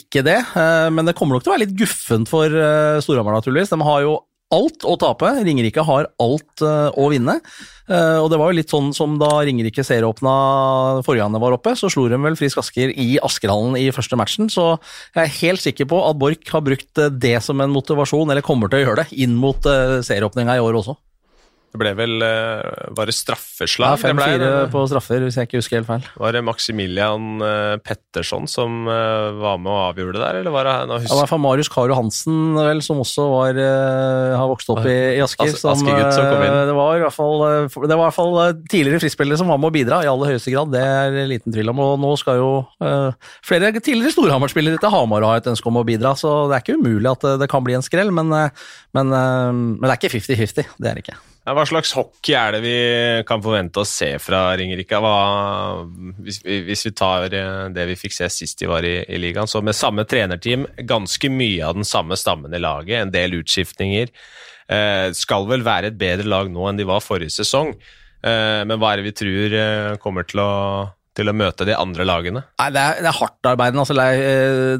ikke 0.00 0.25
det. 0.26 0.41
Uh, 0.57 0.91
men 0.91 1.07
det 1.07 1.14
kommer 1.19 1.38
nok 1.38 1.47
til 1.47 1.52
å 1.52 1.55
være 1.55 1.69
litt 1.69 1.79
guffent 1.79 2.31
for 2.31 2.50
Storhamar, 3.07 3.38
naturligvis. 3.38 3.71
De 3.71 3.79
har 3.87 4.02
jo 4.02 4.17
alt 4.52 4.83
å 4.85 4.97
tape. 5.00 5.31
Ringerike 5.47 5.85
har 5.87 6.11
alt 6.21 6.61
å 6.61 7.07
vinne. 7.09 7.38
og 7.88 8.26
det 8.29 8.37
var 8.37 8.50
jo 8.50 8.57
litt 8.59 8.73
sånn 8.75 8.91
som 8.93 9.14
da 9.17 9.31
Ringerike 9.47 9.81
serieåpna 9.81 10.35
forrige 11.07 11.25
gang 11.25 11.33
det 11.33 11.41
var 11.41 11.57
oppe, 11.57 11.73
så 11.79 11.88
slo 11.88 12.05
de 12.12 12.19
vel 12.21 12.37
Frisk 12.37 12.61
Asker 12.61 12.93
i 12.93 13.14
Askerhallen 13.25 13.79
i 13.81 13.87
første 13.97 14.19
matchen. 14.21 14.50
Så 14.52 14.75
jeg 15.14 15.23
er 15.23 15.33
helt 15.38 15.64
sikker 15.64 15.88
på 15.88 16.02
at 16.05 16.21
Borch 16.21 16.52
har 16.52 16.67
brukt 16.67 17.00
det 17.17 17.38
som 17.47 17.64
en 17.64 17.73
motivasjon, 17.73 18.29
eller 18.29 18.45
kommer 18.45 18.69
til 18.69 18.83
å 18.83 18.85
gjøre 18.85 19.07
det, 19.07 19.17
inn 19.25 19.41
mot 19.41 19.64
serieåpninga 19.64 20.59
i 20.59 20.64
år 20.67 20.83
også. 20.83 20.99
Det 21.73 21.81
ble 21.81 21.93
vel 21.97 22.21
Var 22.23 23.09
det 23.09 23.14
straffeslag? 23.17 23.95
Ja, 23.95 24.00
Fem-fire 24.00 24.50
på 24.73 24.83
straffer, 24.91 25.23
hvis 25.25 25.38
jeg 25.38 25.49
ikke 25.49 25.61
husker 25.61 25.79
helt 25.81 25.88
feil. 25.88 26.07
Var 26.21 26.37
det 26.37 26.43
Maximilian 26.45 27.41
Petterson 27.85 28.49
som 28.50 28.85
var 28.87 29.57
med 29.62 29.71
og 29.73 29.79
avgjorde 29.88 30.19
det 30.19 30.23
der, 30.23 30.41
eller 30.43 30.55
var 30.55 30.69
det 30.69 30.75
ja, 30.76 30.99
Det 31.00 31.31
var 31.33 31.41
Marius 31.41 31.71
Karo 31.73 31.97
Hansen, 31.97 32.59
vel, 32.59 32.83
som 32.85 33.00
også 33.02 33.25
var, 33.31 33.61
har 34.37 34.50
vokst 34.50 34.69
opp 34.75 34.85
i, 34.85 34.97
i 35.17 35.23
Asker. 35.25 35.49
As 35.49 35.64
Askegutt 35.73 36.12
som 36.12 36.29
kom 36.29 36.45
inn. 36.45 36.59
Det 36.69 36.76
var 36.76 36.99
i 36.99 37.02
hvert 37.07 37.17
fall, 37.17 37.47
det 37.73 37.97
var 37.97 37.97
i 37.97 38.02
hvert 38.05 38.19
fall 38.19 38.38
tidligere 38.69 39.02
frispillere 39.02 39.41
som 39.41 39.50
var 39.52 39.61
med 39.62 39.73
å 39.73 39.75
bidra, 39.75 40.02
i 40.05 40.11
aller 40.12 40.35
høyeste 40.35 40.52
grad. 40.55 40.73
Det 40.75 40.85
er 40.85 41.19
liten 41.31 41.57
tvil 41.57 41.73
om. 41.73 41.83
Og 41.87 41.99
nå 42.02 42.12
skal 42.21 42.41
jo 42.43 42.52
flere 43.47 43.73
tidligere 43.79 44.14
Storhamar-spillere 44.14 44.81
til 44.83 44.93
Hamar 44.93 45.26
ha 45.29 45.35
et 45.41 45.50
ønske 45.52 45.73
om 45.73 45.81
å 45.81 45.87
bidra, 45.88 46.14
så 46.19 46.43
det 46.50 46.59
er 46.59 46.67
ikke 46.67 46.81
umulig 46.81 47.12
at 47.14 47.29
det, 47.41 47.50
kan 47.52 47.64
bli 47.64 47.76
en 47.79 47.85
skrell, 47.85 48.12
men, 48.14 48.31
men, 48.33 49.12
men 49.12 49.85
det 49.85 49.95
er 49.95 50.00
ikke 50.00 50.17
50-50. 50.19 50.75
Det 50.76 50.91
er 50.91 50.99
det 50.99 51.07
ikke. 51.07 51.21
Hva 51.43 51.65
slags 51.67 51.91
hockey 51.99 52.37
er 52.39 52.53
det 52.55 52.61
vi 52.63 52.75
kan 53.27 53.43
forvente 53.43 53.83
å 53.83 53.89
se 53.89 54.13
fra 54.23 54.45
Ringerike? 54.59 55.01
Hvis, 56.23 56.39
hvis, 56.47 56.85
vi 56.87 56.93
tar 56.95 57.27
det 57.33 57.87
vi 57.89 57.97
fikk 57.99 58.15
se 58.15 58.29
sist 58.31 58.63
de 58.63 58.69
var 58.71 58.87
i, 58.87 59.01
i 59.11 59.19
ligaen, 59.19 59.51
så 59.51 59.59
med 59.59 59.75
samme 59.75 60.05
trenerteam, 60.07 60.69
ganske 60.87 61.33
mye 61.35 61.67
av 61.67 61.81
den 61.81 61.89
samme 61.89 62.19
stammen 62.21 62.55
i 62.55 62.63
laget, 62.63 63.01
en 63.01 63.15
del 63.15 63.35
utskiftninger. 63.41 64.15
Eh, 64.71 65.09
skal 65.19 65.49
vel 65.51 65.67
være 65.67 65.91
et 65.91 65.99
bedre 65.99 66.31
lag 66.31 66.51
nå 66.53 66.69
enn 66.71 66.79
de 66.79 66.87
var 66.87 67.03
forrige 67.03 67.35
sesong. 67.35 67.75
Eh, 68.23 68.63
men 68.63 68.79
hva 68.79 68.93
er 68.93 69.03
det 69.03 69.09
vi 69.11 69.17
tror 69.19 69.57
eh, 69.59 69.97
kommer 70.03 70.29
til 70.29 70.45
å 70.45 70.53
til 71.16 71.28
å 71.28 71.35
møte 71.37 71.66
de 71.69 71.76
andre 71.76 72.07
lagene? 72.09 72.42
Nei, 72.61 72.69
Det 72.73 72.83
er, 72.83 73.00
det 73.04 73.11
er 73.11 73.19
hardtarbeidende. 73.19 73.85
Altså, 73.85 73.97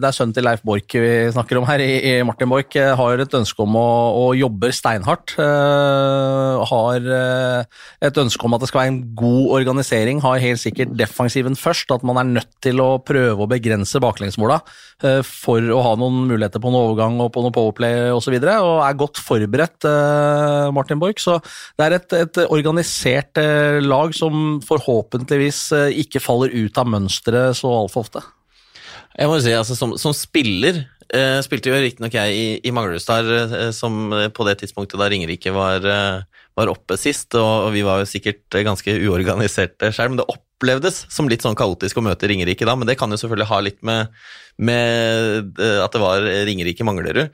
det 0.01 0.09
er 0.09 0.17
sønnen 0.17 0.37
til 0.37 0.47
Leif 0.47 0.63
Borch 0.65 0.97
vi 0.97 1.13
snakker 1.35 1.61
om 1.61 1.67
her. 1.69 1.83
I, 1.85 2.15
Martin 2.27 2.51
Borch 2.51 2.77
har 2.77 3.23
et 3.23 3.37
ønske 3.37 3.65
om 3.65 3.77
å, 3.77 3.89
å 4.23 4.25
jobbe 4.37 4.73
steinhardt. 4.73 5.35
Uh, 5.37 6.63
har 6.69 7.09
uh, 7.09 7.83
et 8.05 8.21
ønske 8.23 8.47
om 8.47 8.57
at 8.57 8.65
det 8.65 8.71
skal 8.71 8.83
være 8.83 8.93
en 8.95 9.03
god 9.19 9.53
organisering. 9.59 10.23
Har 10.25 10.43
helt 10.43 10.63
sikkert 10.63 10.95
defensiven 10.99 11.59
først. 11.59 11.93
At 11.93 12.07
man 12.07 12.21
er 12.21 12.31
nødt 12.39 12.53
til 12.65 12.81
å 12.83 12.97
prøve 13.05 13.45
å 13.45 13.51
begrense 13.51 14.01
baklengsmåla 14.03 14.61
uh, 14.63 15.21
for 15.27 15.61
å 15.61 15.83
ha 15.85 15.95
noen 16.01 16.25
muligheter 16.31 16.63
på 16.63 16.73
en 16.73 16.81
overgang 16.81 17.21
og 17.23 17.33
på 17.35 17.45
noe 17.45 17.55
powerplay 17.55 18.09
osv. 18.13 18.39
Og, 18.39 18.49
så 18.49 18.57
og 18.63 18.83
er 18.87 18.99
godt 18.99 19.21
forberedt, 19.23 19.89
Martin 20.73 21.01
Borch. 21.03 21.21
Så 21.23 21.39
det 21.79 21.87
er 21.87 21.97
et, 21.99 22.15
et 22.17 22.43
organisert 22.47 23.39
lag 23.85 24.15
som 24.17 24.61
forhåpentligvis 24.65 25.61
faller 26.23 26.55
ut 26.55 26.79
av 26.79 26.89
mønsteret 26.89 27.59
så 27.59 27.71
altfor 27.83 28.07
ofte. 28.07 28.23
Jeg 29.13 29.29
må 29.29 29.37
jo 29.37 29.45
si, 29.45 29.53
altså 29.53 29.77
Som, 29.77 29.97
som 30.01 30.15
spiller 30.17 30.85
eh, 31.13 31.39
spilte 31.45 31.71
jo 31.71 31.81
riktignok 31.81 32.15
jeg 32.17 32.37
i, 32.37 32.47
i 32.65 32.73
Manglerudstad 32.75 33.29
eh, 33.35 33.71
som 33.77 34.15
på 34.33 34.47
det 34.49 34.59
tidspunktet 34.63 35.01
da 35.01 35.09
Ringerike 35.13 35.53
var, 35.55 35.85
eh, 35.85 36.47
var 36.59 36.73
oppe 36.73 36.99
sist, 37.01 37.35
og, 37.37 37.69
og, 37.69 37.71
vi 37.77 37.85
var 37.87 38.03
jo 38.03 38.09
sikkert 38.09 38.63
ganske 38.65 38.97
uorganiserte 39.05 39.93
sjøl, 39.93 40.13
men 40.13 40.23
det 40.23 40.29
opplevdes 40.33 41.05
som 41.13 41.29
litt 41.31 41.45
sånn 41.45 41.59
kaotisk 41.59 42.01
å 42.01 42.07
møte 42.07 42.31
Ringerike 42.31 42.69
da, 42.69 42.77
men 42.79 42.89
det 42.89 42.99
kan 43.01 43.13
jo 43.13 43.21
selvfølgelig 43.21 43.51
ha 43.53 43.61
litt 43.65 43.81
med, 43.87 44.23
med 44.57 45.61
eh, 45.61 45.81
at 45.85 45.93
det 45.93 46.03
var 46.03 46.29
Ringerike 46.49 46.89
Manglerud. 46.89 47.29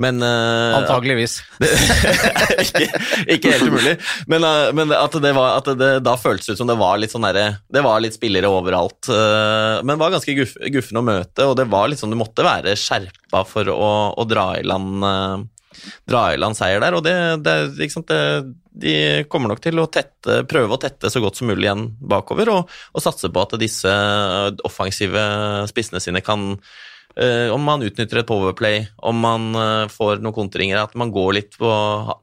Men 0.00 0.22
uh, 0.24 0.78
Antageligvis. 0.80 1.40
ikke, 2.64 2.86
ikke, 3.26 3.52
helt 3.52 3.68
umulig. 3.68 3.94
Men, 4.32 4.46
uh, 4.46 4.70
men 4.76 4.94
at, 4.96 5.16
det 5.20 5.32
var, 5.36 5.58
at 5.60 5.68
det 5.76 5.90
da 6.06 6.16
føltes 6.20 6.48
ut 6.54 6.60
som 6.60 6.70
det 6.70 6.78
var 6.80 6.96
litt 7.00 7.12
sånn 7.12 7.26
der, 7.28 7.60
Det 7.68 7.84
var 7.84 8.00
litt 8.00 8.16
spillere 8.16 8.48
overalt. 8.48 9.10
Uh, 9.12 9.82
men 9.84 10.00
var 10.00 10.14
ganske 10.16 10.36
guff, 10.38 10.56
guffen 10.72 11.02
å 11.02 11.04
møte, 11.04 11.44
og 11.44 11.56
det 11.60 11.68
var 11.68 11.92
litt 11.92 12.00
sånn 12.00 12.14
du 12.14 12.20
måtte 12.20 12.46
være 12.46 12.78
skjerpa 12.80 13.44
for 13.48 13.68
å, 13.72 13.90
å 14.16 14.28
dra 14.28 14.54
i 14.56 14.66
land 14.66 15.04
dra 16.08 16.24
i 16.34 16.38
land 16.40 16.56
seier 16.58 16.80
der, 16.82 16.96
og 16.96 17.04
det, 17.06 17.14
det, 17.46 17.54
det, 17.78 18.18
de 18.82 18.94
kommer 19.30 19.52
nok 19.52 19.62
til 19.64 19.78
å 19.80 19.86
tette, 19.92 20.42
prøve 20.50 20.76
å 20.76 20.80
tette 20.82 21.08
så 21.12 21.22
godt 21.22 21.38
som 21.38 21.48
mulig 21.48 21.68
igjen 21.68 21.86
bakover, 22.10 22.50
og, 22.52 22.72
og 22.92 23.04
satse 23.04 23.30
på 23.32 23.44
at 23.44 23.54
disse 23.62 23.94
offensive 24.66 25.22
spissene 25.70 26.02
sine 26.02 26.24
kan 26.26 26.56
om 27.52 27.62
man 27.66 27.82
utnytter 27.82 28.20
et 28.20 28.26
powerplay, 28.28 28.84
om 29.02 29.16
man 29.20 29.48
eh, 29.58 29.88
får 29.90 30.20
noen 30.22 30.34
kontringer, 30.36 30.78
at 30.82 30.94
man 30.94 31.10
går 31.10 31.32
litt 31.34 31.56
på 31.58 31.70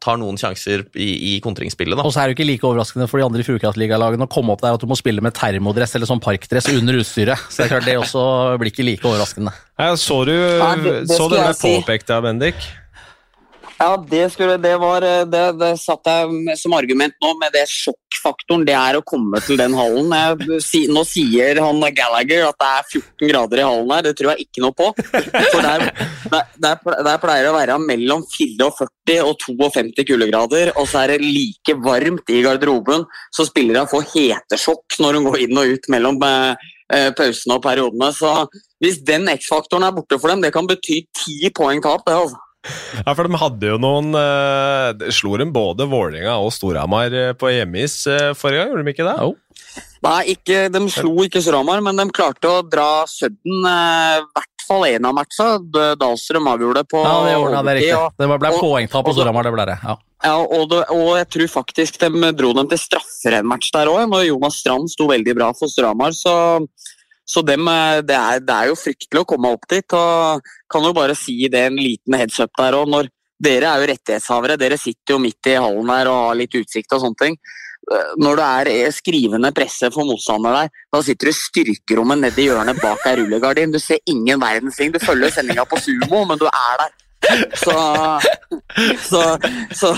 tar 0.01 0.17
noen 0.17 0.37
sjanser 0.39 0.85
i, 0.95 1.35
i 1.35 1.39
kontringsspillet. 1.43 1.97
da. 1.99 2.05
Og 2.07 2.13
så 2.15 2.21
er 2.23 2.27
det 2.29 2.35
jo 2.35 2.39
ikke 2.39 2.47
like 2.51 2.67
overraskende 2.69 3.07
for 3.11 3.19
de 3.21 3.25
andre 3.27 3.43
Fjordkraftligalagene 3.43 4.25
å 4.27 4.31
komme 4.31 4.55
opp 4.55 4.61
der 4.63 4.73
at 4.77 4.81
du 4.81 4.87
må 4.87 4.97
spille 4.97 5.21
med 5.21 5.35
termodress 5.37 5.95
eller 5.99 6.09
sånn 6.09 6.23
parkdress 6.23 6.69
under 6.73 6.97
utstyret. 7.01 7.37
Så 7.51 7.63
det 7.63 7.67
er 7.67 7.73
klart 7.75 7.85
det 7.89 7.97
også 7.99 8.23
blir 8.61 8.71
ikke 8.71 8.87
like 8.87 9.05
overraskende. 9.07 9.53
Jeg 9.77 9.97
så 10.01 10.23
du 10.25 10.33
Ja, 10.33 10.75
det- 10.75 11.07
det 11.07 11.15
så 11.17 11.29
ble 11.29 11.53
si. 11.53 11.75
påpekt 11.81 12.09
av 12.15 12.23
Bendik? 12.23 12.55
Ja, 13.77 13.91
det, 14.09 14.23
skulle, 14.33 14.57
det 14.57 14.73
var 14.81 15.05
eh, 15.05 15.23
det, 15.29 15.43
det 15.59 15.71
satt 15.77 16.09
jeg 16.09 16.57
som 16.57 16.73
argument 16.73 17.13
nå, 17.21 17.33
med 17.37 17.53
det 17.53 17.67
sjokkfaktoren 17.69 18.63
det 18.65 18.73
er 18.73 18.97
å 18.97 19.03
komme 19.05 19.37
til 19.45 19.59
den 19.59 19.75
hallen. 19.77 20.09
Jeg, 20.17 20.87
nå 20.89 21.03
sier 21.05 21.61
han 21.61 21.83
Gallagher 21.97 22.47
at 22.47 22.57
det 22.57 22.69
er 22.71 22.87
14 22.87 23.31
grader 23.31 23.61
i 23.61 23.67
hallen 23.67 23.93
her, 23.93 24.07
det 24.07 24.13
tror 24.17 24.33
jeg 24.33 24.47
ikke 24.47 24.63
noe 24.65 24.73
på. 24.77 24.87
For 24.97 25.61
der, 25.61 25.85
der, 26.63 26.79
der 26.81 27.21
pleier 27.21 27.45
det 27.45 27.51
å 27.51 27.57
være 27.57 27.77
mellom 27.83 28.25
44 28.33 29.19
og 29.27 29.45
52 29.45 30.07
kuldegrader, 30.09 30.73
og 30.73 30.89
så 30.89 31.03
er 31.03 31.13
det 31.13 31.27
like 31.27 31.77
varmt 31.85 32.33
i 32.33 32.41
garderoben, 32.45 33.05
så 33.29 33.45
spillerne 33.45 33.85
får 33.91 34.09
hetesjokk 34.15 34.97
når 35.03 35.19
hun 35.19 35.29
går 35.29 35.45
inn 35.45 35.61
og 35.61 35.75
ut 35.75 35.87
mellom 35.93 36.17
eh, 36.25 36.65
eh, 36.97 37.11
pausene 37.13 37.59
og 37.59 37.63
periodene. 37.69 38.09
Så 38.17 38.33
hvis 38.81 38.99
den 39.05 39.29
X-faktoren 39.37 39.85
er 39.85 39.93
borte 39.93 40.17
for 40.17 40.33
dem, 40.33 40.41
det 40.41 40.53
kan 40.55 40.65
bety 40.65 41.03
ti 41.13 41.53
poeng 41.53 41.85
tap. 41.85 42.01
det 42.09 42.17
altså. 42.17 42.41
Ja, 43.05 43.13
for 43.15 43.27
de 43.29 43.37
hadde 43.39 43.69
jo 43.69 43.77
noen 43.79 44.09
eh, 44.17 44.89
de 44.99 45.11
Slo 45.15 45.37
dem 45.39 45.53
både 45.55 45.85
Vålerenga 45.87 46.33
og 46.43 46.49
Storhamar 46.55 47.13
eh, 47.15 47.33
på 47.37 47.51
hjemmeis 47.53 48.01
eh, 48.11 48.33
forrige 48.35 48.65
gang, 48.65 48.73
gjorde 48.73 48.87
de 48.87 48.93
ikke 48.95 49.07
det? 49.07 49.17
Jo. 49.23 49.35
Nei, 50.05 50.17
ikke, 50.35 50.57
de 50.73 50.81
slo 50.93 51.13
ikke 51.25 51.41
Storhamar, 51.43 51.81
men 51.85 51.97
de 52.01 52.05
klarte 52.13 52.49
å 52.51 52.63
dra 52.65 53.05
Sudden 53.09 53.63
i 53.65 54.25
hvert 54.25 54.65
fall 54.67 54.83
én 54.89 55.07
av 55.07 55.15
matchene. 55.15 55.61
Dahlstrøm 56.01 56.49
avgjorde 56.51 56.83
det 56.83 56.89
på 56.91 57.01
Ja, 57.05 57.15
det 57.25 57.37
ordna 57.39 57.63
det 57.69 57.77
riktig. 57.79 57.95
og- 57.95 58.13
Det 58.19 58.27
ble 58.43 58.51
poengtap 58.59 59.07
på 59.07 59.15
Storhamar, 59.15 59.47
det 59.47 59.53
ble 59.55 59.65
det. 59.71 59.77
Ja. 59.83 59.95
Ja, 60.25 60.35
og, 60.41 60.63
det, 60.71 60.81
og 60.89 61.09
jeg 61.19 61.27
tror 61.29 61.49
faktisk 61.61 61.99
de 62.01 62.31
dro 62.33 62.49
dem 62.57 62.67
til 62.71 62.79
straffer 62.81 63.37
en 63.37 63.47
match 63.47 63.69
der 63.71 63.85
òg, 63.91 64.07
når 64.09 64.25
Jonas 64.31 64.57
Strand 64.59 64.89
sto 64.89 65.05
veldig 65.07 65.35
bra 65.37 65.51
for 65.53 65.69
Storhamar. 65.71 66.11
Så, 66.17 66.33
så 67.27 67.43
dem, 67.43 67.67
eh, 67.67 67.99
det, 68.07 68.15
er, 68.15 68.39
det 68.39 68.55
er 68.55 68.71
jo 68.71 68.79
fryktelig 68.79 69.23
å 69.23 69.27
komme 69.27 69.51
opp 69.51 69.67
dit. 69.69 69.93
og 69.93 70.47
Kan 70.71 70.87
jo 70.87 70.95
bare 70.95 71.15
si 71.19 71.35
det 71.51 71.67
en 71.67 71.79
liten 71.79 72.15
heads 72.15 72.39
up 72.43 72.53
der 72.59 72.77
òg. 72.79 73.09
Dere 73.37 73.69
er 73.69 73.83
jo 73.83 73.89
rettighetshavere, 73.91 74.55
dere 74.57 74.79
sitter 74.81 75.13
jo 75.13 75.21
midt 75.21 75.45
i 75.51 75.57
hallen 75.59 75.89
her 75.93 76.07
og 76.09 76.21
har 76.31 76.37
litt 76.39 76.55
utsikt 76.57 76.95
og 76.95 77.03
sånne 77.03 77.19
ting. 77.21 77.35
Eh, 77.91 78.13
Når 78.23 78.39
det 78.39 78.45
er 78.61 78.69
eh, 78.71 78.95
skrivende 78.95 79.51
presse 79.55 79.91
for 79.93 80.07
motstander 80.07 80.55
der, 80.61 80.71
da 80.95 81.01
sitter 81.05 81.29
du 81.29 81.33
i 81.35 81.41
styrkerommet 81.41 82.23
nedi 82.23 82.47
hjørnet 82.47 82.79
bak 82.81 83.05
ei 83.05 83.19
rullegardin. 83.19 83.75
Du 83.75 83.79
ser 83.83 83.99
ingen 84.07 84.39
verdens 84.41 84.79
ting. 84.79 84.95
Du 84.95 84.99
følger 85.03 85.35
sendinga 85.35 85.67
på 85.67 85.79
sumo, 85.83 86.23
men 86.31 86.39
du 86.39 86.47
er 86.47 86.81
der. 86.83 86.95
Så, 87.63 87.73
så, 89.03 89.21
så, 89.75 89.89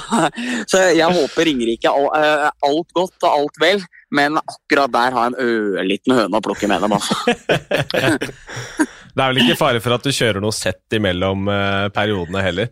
så 0.68 0.82
jeg 0.96 1.06
håper 1.14 1.46
Ringerike 1.46 1.92
eh, 1.92 2.46
alt 2.66 2.94
godt 2.96 3.26
og 3.28 3.30
alt 3.30 3.60
vel, 3.62 3.84
men 4.16 4.40
akkurat 4.40 4.94
der 4.94 5.16
har 5.16 5.28
jeg 5.28 5.34
en 5.36 5.52
ørliten 5.78 6.16
høne 6.18 6.40
å 6.40 6.44
plukke 6.44 6.70
med 6.72 6.86
dem. 6.86 6.96
Altså. 6.98 7.18
Det 9.10 9.24
er 9.26 9.34
vel 9.34 9.42
ikke 9.44 9.60
fare 9.60 9.82
for 9.84 9.98
at 9.98 10.06
du 10.06 10.14
kjører 10.16 10.42
noe 10.44 10.56
sett 10.56 10.96
imellom 10.96 11.50
eh, 11.52 11.88
periodene 11.94 12.44
heller? 12.46 12.70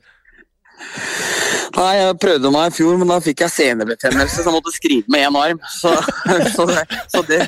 Nei, 1.75 1.95
Jeg 1.97 2.17
prøvde 2.21 2.51
meg 2.53 2.71
i 2.71 2.75
fjor, 2.77 2.97
men 3.01 3.09
da 3.11 3.17
fikk 3.23 3.41
jeg 3.43 3.51
senebetennelse, 3.53 4.37
så 4.39 4.45
jeg 4.47 4.55
måtte 4.55 4.71
skrive 4.75 5.07
med 5.11 5.19
én 5.27 5.37
arm. 5.39 5.59
Så, 5.77 5.89
så, 6.55 6.61
det, 6.69 6.81
så 7.11 7.19
det 7.27 7.39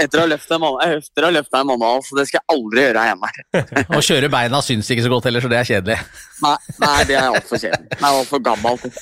Etter 0.00 0.18
å 0.20 0.22
ha 0.24 0.28
løfta 0.30 0.52
en 0.56 0.62
mann- 0.64 0.80
etter 0.86 1.22
å 1.26 1.28
ha 1.30 1.34
løfta 1.36 1.56
en 1.60 1.70
manual, 1.70 1.98
så 2.06 2.12
det 2.18 2.24
skal 2.30 2.40
jeg 2.40 2.48
aldri 2.56 2.78
gjøre 2.86 3.00
igjen. 3.06 3.22
her. 3.26 3.36
Å 3.98 4.00
kjøre 4.10 4.32
beina 4.32 4.58
syns 4.64 4.86
ikke 4.90 5.04
så 5.06 5.12
godt 5.12 5.26
heller, 5.28 5.42
så 5.44 5.50
det 5.52 5.58
er 5.60 5.68
kjedelig. 5.70 5.98
Nei, 6.40 6.56
nei 6.80 7.00
det 7.08 7.16
er 7.18 7.26
altfor 7.28 7.58
kjedelig. 7.60 7.88
Det 7.92 8.00
er 8.00 8.10
altfor 8.10 8.40
gammelt. 8.44 8.84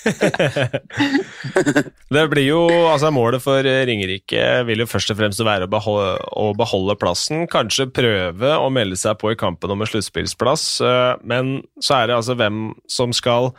Det 2.08 2.22
blir 2.32 2.46
jo, 2.46 2.60
altså 2.88 3.10
Målet 3.12 3.42
for 3.44 3.66
eh, 3.68 3.82
Ringerike 3.88 4.40
vil 4.68 4.80
jo 4.82 4.86
først 4.88 5.12
og 5.12 5.18
fremst 5.20 5.42
være 5.44 5.66
å 5.68 5.70
beholde, 5.70 6.14
å 6.40 6.46
beholde 6.56 6.96
plassen. 7.00 7.44
Kanskje 7.50 7.86
prøve 7.92 8.54
å 8.56 8.70
melde 8.72 8.96
seg 8.98 9.18
på 9.20 9.32
i 9.32 9.36
kampen 9.38 9.70
om 9.74 9.82
en 9.84 9.90
sluttspillsplass, 9.90 10.64
eh, 10.84 11.12
men 11.28 11.58
så 11.84 11.92
er 12.00 12.08
det 12.10 12.16
altså 12.18 12.36
hvem 12.38 12.56
som 12.90 13.12
skal 13.16 13.50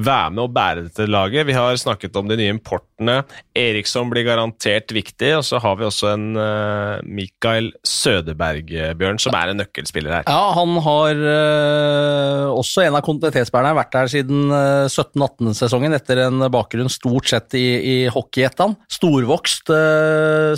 være 0.00 0.32
med 0.32 0.42
og 0.46 0.52
bære 0.54 0.84
dette 0.86 1.06
laget. 1.10 1.46
Vi 1.48 1.56
har 1.56 1.76
snakket 1.76 2.16
om 2.16 2.28
de 2.28 2.38
nye 2.40 2.52
importene. 2.54 3.18
Eriksson 3.58 4.08
blir 4.12 4.24
garantert 4.24 4.92
viktig, 4.94 5.34
og 5.36 5.44
så 5.44 5.60
har 5.60 5.76
vi 5.76 5.84
også 5.84 6.12
en 6.14 6.26
uh, 6.38 7.02
Mikael 7.04 7.72
Sødeberg, 7.84 8.72
eh, 8.72 8.94
Bjørn, 8.96 9.20
som 9.20 9.36
er 9.36 9.52
en 9.52 9.60
nøkkelspiller 9.60 10.16
her. 10.16 10.24
Ja, 10.30 10.52
han 10.56 10.78
har 10.86 11.20
uh, 11.20 12.52
også 12.56 12.86
en 12.86 12.96
av 12.96 13.04
kontinuitetsbærerne 13.04 13.76
vært 13.76 13.92
der 13.92 14.12
siden 14.14 14.48
uh, 14.52 14.88
17-18-sesongen, 14.88 15.96
etter 15.98 16.24
en 16.24 16.46
bakgrunn 16.52 16.92
stort 16.92 17.28
sett 17.28 17.58
i, 17.58 17.66
i 17.82 17.96
hockeyettan. 18.12 18.78
Storvokst 18.92 19.72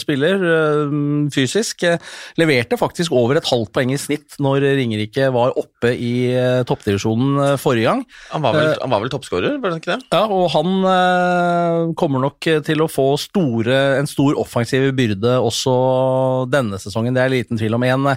spiller, 0.01 0.41
fysisk. 1.35 1.85
Leverte 2.41 2.79
faktisk 2.79 3.15
over 3.17 3.39
et 3.39 3.49
halvt 3.49 3.73
poeng 3.75 3.93
i 3.95 3.99
snitt 4.01 4.39
når 4.43 4.65
Ringerike 4.79 5.29
var 5.35 5.55
oppe 5.59 5.93
i 5.95 6.31
toppdivisjonen 6.69 7.59
forrige 7.61 7.89
gang. 7.89 8.05
Han 8.33 8.45
var 8.45 8.57
vel, 8.57 8.71
han 8.81 8.93
var 8.93 9.03
vel 9.05 9.13
toppskårer, 9.25 9.59
var 9.63 9.73
det 9.73 9.81
ikke 9.81 9.95
det? 9.95 10.07
Ja, 10.13 10.25
og 10.29 10.51
han 10.53 10.85
eh, 10.89 11.95
kommer 11.99 12.23
nok 12.23 12.47
til 12.67 12.83
å 12.85 12.89
få 12.91 13.07
store, 13.21 13.99
en 13.99 14.09
stor 14.09 14.37
offensiv 14.41 14.91
byrde 14.97 15.37
også 15.41 15.75
denne 16.53 16.79
sesongen, 16.81 17.15
det 17.17 17.25
er 17.25 17.33
liten 17.33 17.59
tvil 17.61 17.77
om. 17.77 17.85
En, 17.89 18.11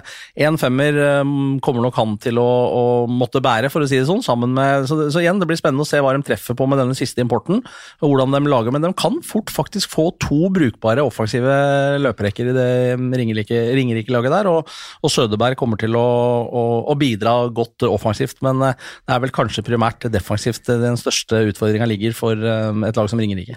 en 0.48 0.58
femmer 0.60 0.98
eh, 1.02 1.32
kommer 1.64 1.84
nok 1.84 1.98
han 1.98 2.16
til 2.22 2.40
å, 2.40 2.46
å 2.48 2.84
måtte 3.10 3.42
bære, 3.44 3.72
for 3.72 3.84
å 3.84 3.88
si 3.88 3.98
det 3.98 4.08
sånn. 4.08 4.24
sammen 4.24 4.54
med, 4.56 4.88
så, 4.90 5.00
så 5.12 5.22
igjen, 5.22 5.40
det 5.40 5.48
blir 5.48 5.60
spennende 5.60 5.86
å 5.86 5.88
se 5.88 6.00
hva 6.04 6.14
de 6.16 6.24
treffer 6.26 6.56
på 6.58 6.68
med 6.68 6.80
denne 6.80 6.96
siste 6.98 7.24
importen, 7.24 7.62
og 8.02 8.12
hvordan 8.12 8.36
de 8.36 8.42
lager, 8.52 8.74
men 8.74 8.84
de 8.84 8.92
kan 8.98 9.20
fort 9.26 9.52
faktisk 9.54 9.92
få 9.94 10.10
to 10.22 10.50
brukbare 10.54 11.04
offensive 11.04 11.58
løperekker 12.02 12.52
i 12.52 12.56
det 12.56 12.68
Ringerike- 12.98 13.64
Ringerike-laget 13.78 14.34
der, 14.34 14.50
og, 14.52 14.68
og 15.02 15.12
Sødeberg 15.12 15.58
kommer 15.58 15.80
til 15.80 15.96
å, 15.98 16.06
å, 16.46 16.64
å 16.92 16.98
bidra 16.98 17.38
godt 17.54 17.86
offensivt, 17.88 18.42
men 18.44 18.62
øh, 18.70 18.88
det 19.08 19.14
er 19.14 19.22
vel 19.24 19.34
kanskje 19.34 19.64
primært 19.66 20.06
defensivt 20.12 20.68
øh, 20.72 20.78
den 20.98 21.04
største 21.04 21.40
utfordringa 21.52 21.86
ligger 21.88 22.16
for 22.16 22.34
øh, 22.34 22.82
et 22.88 22.98
lag 22.98 23.10
som 23.10 23.22
Ringerike. 23.22 23.56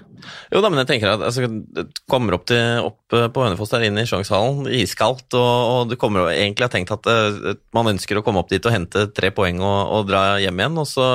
Jo 0.54 0.62
da, 0.62 0.70
men 0.70 0.84
jeg 0.84 0.92
tenker 0.94 1.16
at 1.16 1.26
altså, 1.26 1.50
det 1.50 1.88
kommer 2.12 2.38
opp, 2.38 2.46
til, 2.52 2.86
opp 2.86 3.18
eh, 3.18 3.28
på 3.34 3.44
Hønefoss 3.46 3.74
der 3.74 3.88
inne 3.90 4.06
i 4.06 4.10
Sjongshallen, 4.10 4.70
iskaldt, 4.82 5.28
og, 5.40 5.58
og 5.74 5.92
du 5.92 5.98
kommer 6.00 6.28
og 6.28 6.32
egentlig 6.36 6.68
har 6.68 6.74
tenkt 6.74 6.94
at 6.94 7.10
uh, 7.10 7.58
man 7.76 7.92
ønsker 7.96 8.20
å 8.20 8.24
komme 8.26 8.44
opp 8.44 8.52
dit 8.54 8.64
og 8.64 8.76
hente 8.76 9.08
tre 9.18 9.34
poeng 9.36 9.60
og, 9.60 9.80
og 9.98 10.08
dra 10.12 10.24
hjem 10.44 10.62
igjen, 10.62 10.80
og 10.82 10.90
så 10.90 11.10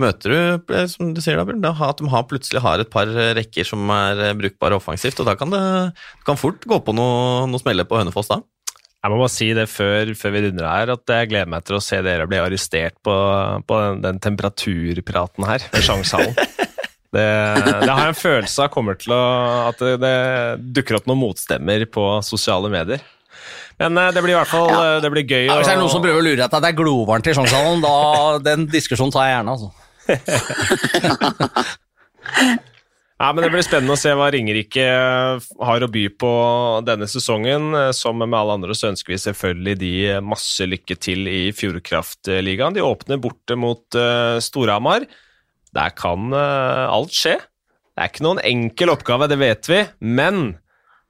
møter 0.00 0.32
du, 0.32 0.74
eh, 0.76 0.86
som 0.92 1.12
du 1.16 1.22
sier 1.24 1.40
da, 1.40 1.72
at 1.88 2.02
de 2.02 2.10
har, 2.12 2.26
plutselig 2.28 2.62
har 2.64 2.82
et 2.82 2.92
par 2.92 3.08
rekker 3.08 3.66
som 3.66 3.88
er 3.92 4.20
eh, 4.28 4.36
brukbare 4.36 4.76
offensivt, 4.76 5.20
og 5.22 5.30
da 5.30 5.36
kan 5.38 5.52
det 5.52 5.62
kan 6.26 6.40
fort 6.40 6.66
gå 6.68 6.80
på 6.84 6.94
noe, 6.96 7.46
noe 7.48 7.62
smeller 7.62 7.88
på 7.88 7.98
Hønefoss 8.00 8.30
da. 8.32 8.42
Jeg 9.06 9.12
må 9.12 9.20
bare 9.20 9.30
si 9.30 9.46
det 9.54 9.68
før, 9.70 10.08
før 10.18 10.32
vi 10.34 10.40
runder 10.48 10.66
her, 10.66 10.90
at 10.96 11.10
jeg 11.14 11.28
gleder 11.30 11.50
meg 11.52 11.62
til 11.62 11.76
å 11.76 11.84
se 11.84 12.00
dere 12.02 12.26
bli 12.26 12.40
arrestert 12.42 12.96
på, 13.06 13.14
på 13.62 13.76
den, 13.84 14.00
den 14.02 14.18
temperaturpraten 14.24 15.46
her 15.46 15.62
ved 15.70 15.84
Sjangshallen. 15.86 16.34
Det, 17.16 17.22
det 17.22 17.86
har 17.86 18.02
jeg 18.02 18.12
en 18.12 18.18
følelse 18.18 18.64
av 18.66 18.72
kommer 18.74 18.96
til 18.98 19.12
å 19.14 19.20
At 19.70 19.78
det, 19.80 19.92
det 20.02 20.16
dukker 20.74 20.98
opp 20.98 21.06
noen 21.08 21.20
motstemmer 21.22 21.84
på 21.88 22.02
sosiale 22.26 22.68
medier. 22.68 23.00
Men 23.80 23.96
eh, 24.02 24.10
det 24.12 24.20
blir 24.24 24.34
i 24.34 24.36
hvert 24.36 24.50
fall 24.50 24.68
ja. 24.68 24.98
det 25.00 25.12
blir 25.14 25.24
gøy. 25.24 25.46
Ja, 25.46 25.56
hvis 25.56 25.70
det 25.70 25.76
er 25.76 25.80
noen 25.80 25.94
som 25.94 26.02
prøver 26.04 26.20
å 26.20 26.26
lure 26.26 26.36
deg 26.42 26.50
til 26.50 26.58
at 26.58 26.66
det 26.66 26.72
er 26.74 26.80
glovarmt 26.82 27.30
i 27.30 27.36
Sjangshallen, 27.38 27.80
da 27.86 27.94
den 28.44 28.66
diskusjonen 28.74 29.14
tar 29.14 29.30
jeg 29.30 29.36
gjerne, 29.38 29.54
altså. 29.54 29.70
Ja, 33.16 33.30
men 33.32 33.46
Det 33.46 33.48
blir 33.48 33.64
spennende 33.64 33.94
å 33.94 33.98
se 33.98 34.10
hva 34.12 34.26
Ringerike 34.28 34.84
har 35.40 35.84
å 35.84 35.88
by 35.88 36.02
på 36.20 36.32
denne 36.84 37.06
sesongen. 37.08 37.72
Som 37.96 38.20
med 38.20 38.36
alle 38.36 38.58
andre 38.58 38.76
så 38.76 38.90
ønsker 38.90 39.14
vi 39.14 39.22
selvfølgelig 39.22 39.74
de 39.80 39.92
masse 40.20 40.66
lykke 40.68 40.98
til 41.00 41.24
i 41.30 41.48
Fjordkraftligaen. 41.56 42.76
De 42.76 42.84
åpner 42.84 43.22
borte 43.22 43.56
mot 43.56 43.80
uh, 43.96 44.36
Storhamar. 44.44 45.08
Der 45.72 45.96
kan 45.96 46.28
uh, 46.36 46.92
alt 46.92 47.16
skje. 47.16 47.38
Det 47.96 48.04
er 48.04 48.12
ikke 48.12 48.28
noen 48.28 48.44
enkel 48.44 48.92
oppgave, 48.92 49.30
det 49.32 49.40
vet 49.40 49.72
vi, 49.72 49.80
men 50.04 50.58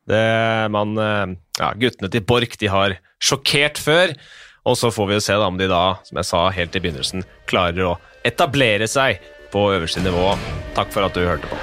det, 0.07 0.23
man, 0.71 0.95
uh, 0.95 1.35
ja, 1.59 1.75
guttene 1.75 2.13
til 2.15 2.23
Borch 2.23 2.63
har 2.71 3.01
sjokkert 3.19 3.83
før. 3.83 4.15
Og 4.67 4.79
så 4.79 4.95
får 4.95 5.11
vi 5.11 5.19
jo 5.19 5.25
se 5.27 5.35
da 5.35 5.51
om 5.51 5.59
de 5.59 5.67
da, 5.71 5.97
som 6.07 6.23
jeg 6.23 6.31
sa 6.31 6.47
helt 6.55 6.79
i 6.79 6.87
begynnelsen, 6.87 7.27
klarer 7.51 7.91
å 7.91 7.97
etablere 8.27 8.87
seg 8.91 9.19
på 9.53 9.69
øverste 9.75 10.03
nivå. 10.05 10.35
Takk 10.77 10.93
for 10.95 11.07
at 11.07 11.15
du 11.15 11.25
hørte 11.27 11.49
på. 11.51 11.61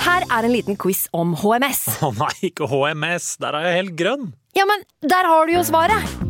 Her 0.00 0.24
er 0.26 0.46
en 0.48 0.52
liten 0.54 0.76
quiz 0.80 1.06
om 1.16 1.36
HMS. 1.38 1.84
Å 2.04 2.10
nei, 2.16 2.32
ikke 2.50 2.68
HMS. 2.70 3.34
Der 3.42 3.56
er 3.56 3.68
jeg 3.68 3.78
helt 3.82 3.94
grønn. 4.00 4.32
Ja, 4.56 4.66
men 4.68 4.84
der 5.06 5.28
har 5.28 5.46
du 5.46 5.56
jo 5.58 5.64
svaret! 5.66 6.29